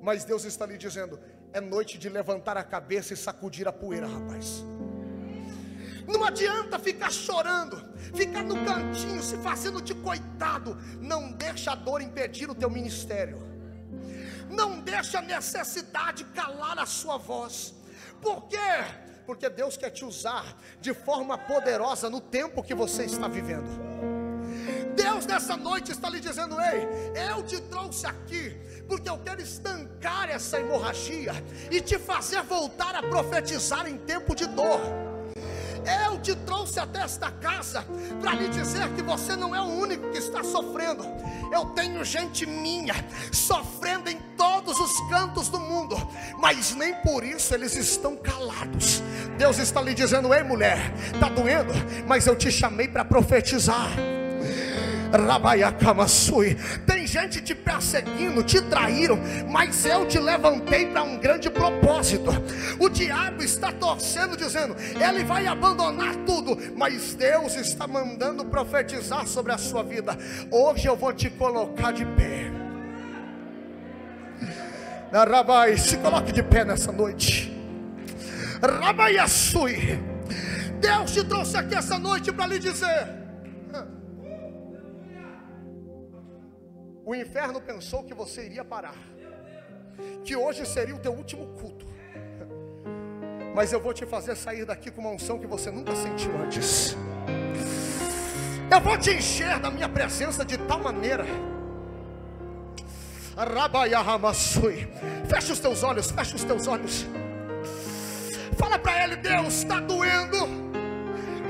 [0.00, 1.18] mas Deus está lhe dizendo:
[1.52, 4.64] é noite de levantar a cabeça e sacudir a poeira, rapaz.
[6.06, 7.76] Não adianta ficar chorando,
[8.14, 10.76] ficar no cantinho, se fazendo de coitado.
[11.00, 13.42] Não deixa a dor impedir o teu ministério.
[14.50, 17.74] Não deixa a necessidade calar a sua voz.
[18.20, 18.56] Por quê?
[19.26, 23.68] Porque Deus quer te usar de forma poderosa no tempo que você está vivendo.
[24.94, 26.86] Deus nessa noite está lhe dizendo: Ei,
[27.30, 28.56] eu te trouxe aqui,
[28.88, 31.32] porque eu quero estancar essa hemorragia
[31.70, 34.80] e te fazer voltar a profetizar em tempo de dor.
[36.06, 37.84] Eu te trouxe até esta casa
[38.20, 41.04] para lhe dizer que você não é o único que está sofrendo.
[41.52, 42.94] Eu tenho gente minha
[43.30, 45.60] sofrendo em todos os cantos do
[46.44, 49.02] mas nem por isso eles estão calados.
[49.38, 51.72] Deus está lhe dizendo: Ei, mulher, está doendo,
[52.06, 53.88] mas eu te chamei para profetizar.
[56.86, 59.18] Tem gente te perseguindo, te traíram,
[59.48, 62.30] mas eu te levantei para um grande propósito.
[62.78, 69.50] O diabo está torcendo, dizendo: ele vai abandonar tudo, mas Deus está mandando profetizar sobre
[69.50, 70.18] a sua vida.
[70.50, 72.63] Hoje eu vou te colocar de pé.
[75.22, 77.52] Rabai, se coloque de pé nessa noite.
[78.60, 79.76] Rabai Assui.
[80.80, 83.22] Deus te trouxe aqui essa noite para lhe dizer.
[87.06, 88.96] O inferno pensou que você iria parar,
[90.24, 91.86] que hoje seria o teu último culto.
[93.54, 96.96] Mas eu vou te fazer sair daqui com uma unção que você nunca sentiu antes.
[98.68, 101.24] Eu vou te encher da minha presença de tal maneira.
[105.28, 107.06] Fecha os teus olhos, fecha os teus olhos.
[108.56, 110.46] Fala para ele, Deus, está doendo,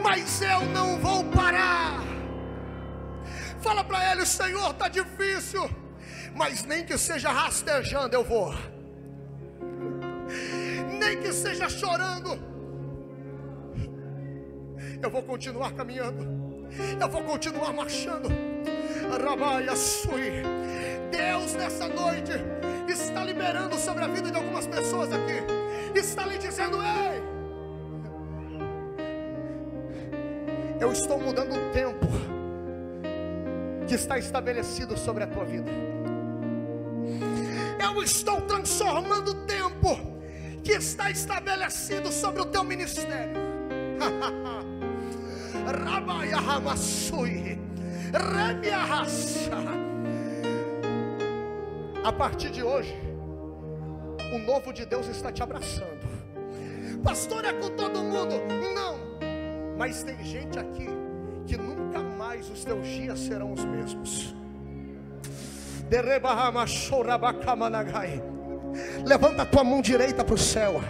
[0.03, 2.03] mas eu não vou parar.
[3.61, 5.69] Fala para ele, Senhor, está difícil,
[6.35, 8.55] mas nem que seja rastejando eu vou.
[10.99, 12.39] Nem que seja chorando,
[15.03, 16.33] eu vou continuar caminhando.
[17.01, 18.29] Eu vou continuar marchando.
[19.23, 19.77] Rabaia.
[21.17, 22.33] Deus nessa noite
[22.89, 25.45] está liberando sobre a vida de algumas pessoas aqui.
[25.95, 27.23] Está lhe dizendo: Ei,
[30.81, 32.07] eu estou mudando o tempo
[33.87, 35.71] que está estabelecido sobre a tua vida.
[37.81, 39.97] Eu estou transformando o tempo
[40.65, 43.39] que está estabelecido sobre o teu ministério.
[45.85, 47.61] Rabaya Hamassui.
[52.05, 52.95] A partir de hoje,
[54.33, 56.05] o novo de Deus está te abraçando.
[57.03, 58.35] Pastor, é com todo mundo?
[58.75, 58.99] Não,
[59.79, 60.87] mas tem gente aqui
[61.47, 64.35] que nunca mais os teus dias serão os mesmos.
[69.05, 70.81] Levanta a tua mão direita para o céu.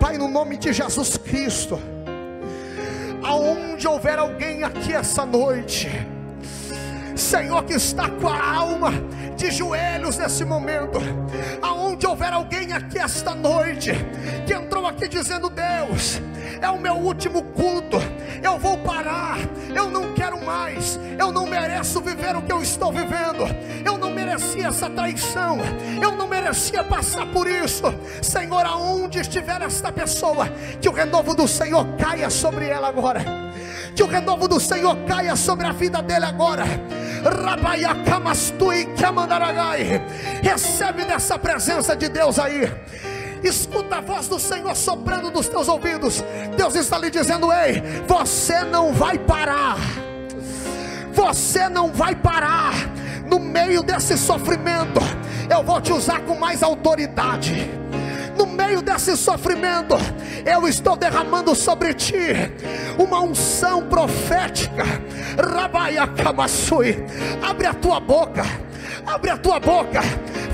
[0.00, 1.78] Pai, no nome de Jesus Cristo
[3.30, 5.88] aonde houver alguém aqui essa noite,
[7.30, 8.90] Senhor, que está com a alma
[9.36, 10.98] de joelhos nesse momento,
[11.62, 13.92] aonde houver alguém aqui esta noite,
[14.44, 16.20] que entrou aqui dizendo: Deus,
[16.60, 17.98] é o meu último culto,
[18.42, 19.38] eu vou parar,
[19.72, 23.44] eu não quero mais, eu não mereço viver o que eu estou vivendo,
[23.84, 25.58] eu não merecia essa traição,
[26.02, 27.84] eu não merecia passar por isso.
[28.20, 30.48] Senhor, aonde estiver esta pessoa,
[30.80, 33.20] que o renovo do Senhor caia sobre ela agora,
[33.94, 36.64] que o renovo do Senhor caia sobre a vida dele agora.
[40.42, 42.70] Recebe dessa presença de Deus aí.
[43.42, 46.22] Escuta a voz do Senhor soprando nos teus ouvidos.
[46.56, 49.78] Deus está lhe dizendo: Ei, você não vai parar.
[51.12, 52.72] Você não vai parar.
[53.26, 55.00] No meio desse sofrimento,
[55.48, 57.70] eu vou te usar com mais autoridade
[58.60, 59.96] meio desse sofrimento,
[60.44, 62.34] eu estou derramando sobre ti
[62.98, 64.84] uma unção profética.
[65.38, 66.02] Rabaia
[67.42, 68.44] abre a tua boca,
[69.06, 70.02] abre a tua boca,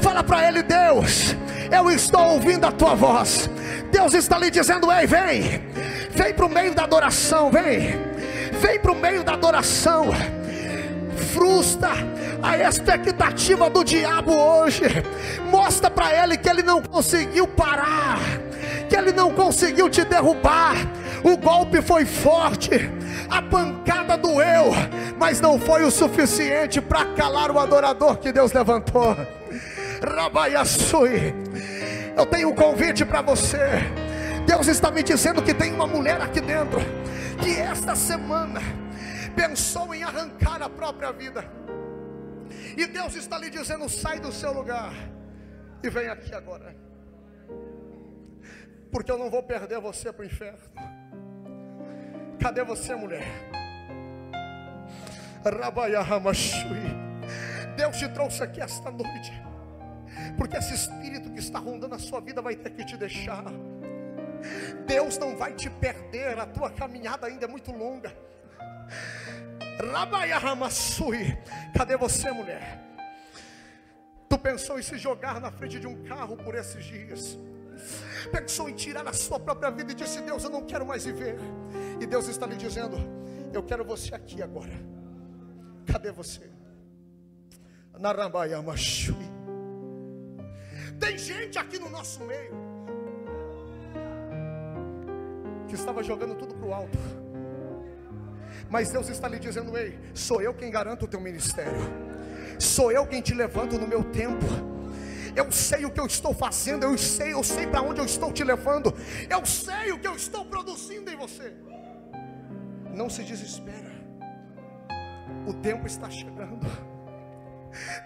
[0.00, 1.34] fala para ele, Deus,
[1.70, 3.50] eu estou ouvindo a tua voz.
[3.90, 5.62] Deus está lhe dizendo: Ei, vem,
[6.12, 7.98] vem para o meio da adoração, vem,
[8.60, 10.10] vem para o meio da adoração.
[11.32, 11.90] Frustra
[12.46, 14.84] a expectativa do diabo hoje.
[15.50, 18.18] Mostra para ele que ele não conseguiu parar,
[18.88, 20.76] que ele não conseguiu te derrubar.
[21.24, 22.70] O golpe foi forte,
[23.28, 24.72] a pancada doeu,
[25.18, 29.16] mas não foi o suficiente para calar o adorador que Deus levantou.
[30.04, 31.34] Rabaiaçui,
[32.16, 33.58] eu tenho um convite para você.
[34.46, 36.80] Deus está me dizendo que tem uma mulher aqui dentro
[37.42, 38.60] que esta semana
[39.34, 41.44] pensou em arrancar a própria vida.
[42.76, 44.92] E Deus está lhe dizendo: sai do seu lugar
[45.82, 46.74] e vem aqui agora.
[48.90, 50.58] Porque eu não vou perder você para o inferno.
[52.40, 53.26] Cadê você, mulher?
[57.76, 59.32] Deus te trouxe aqui esta noite.
[60.36, 63.44] Porque esse espírito que está rondando a sua vida vai ter que te deixar.
[64.86, 68.12] Deus não vai te perder, a tua caminhada ainda é muito longa.
[71.74, 72.82] Cadê você, mulher?
[74.28, 77.38] Tu pensou em se jogar na frente de um carro por esses dias?
[78.32, 81.36] Pensou em tirar a sua própria vida e disse: Deus, eu não quero mais viver.
[82.00, 82.96] E Deus está lhe dizendo:
[83.52, 84.72] Eu quero você aqui agora.
[85.86, 86.50] Cadê você?
[90.98, 92.54] Tem gente aqui no nosso meio
[95.68, 97.25] que estava jogando tudo para o alto
[98.68, 101.72] mas Deus está lhe dizendo: Ei, sou eu quem garanto o teu ministério,
[102.58, 104.44] sou eu quem te levanto no meu tempo.
[105.34, 108.32] Eu sei o que eu estou fazendo, eu sei, eu sei para onde eu estou
[108.32, 108.94] te levando,
[109.28, 111.52] eu sei o que eu estou produzindo em você.
[112.94, 113.92] Não se desespera,
[115.46, 116.66] o tempo está chegando.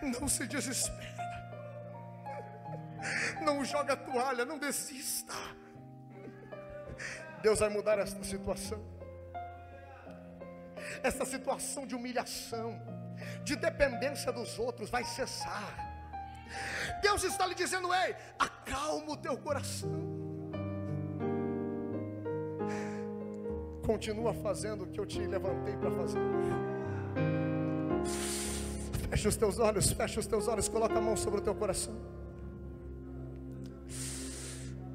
[0.03, 1.31] Não se desespera,
[3.41, 5.35] não joga a toalha, não desista.
[7.41, 8.90] Deus vai mudar esta situação
[11.03, 12.81] essa situação de humilhação,
[13.45, 15.89] de dependência dos outros vai cessar.
[17.03, 20.11] Deus está lhe dizendo: ei, acalma o teu coração.
[23.85, 26.21] Continua fazendo o que eu te levantei para fazer.
[29.11, 31.97] Fecha os teus olhos, fecha os teus olhos, coloca a mão sobre o teu coração.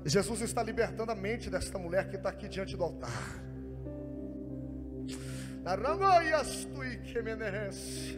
[0.06, 3.44] Jesus está libertando a mente desta mulher que está aqui diante do altar.
[5.66, 8.14] Ramaya stui kemenes.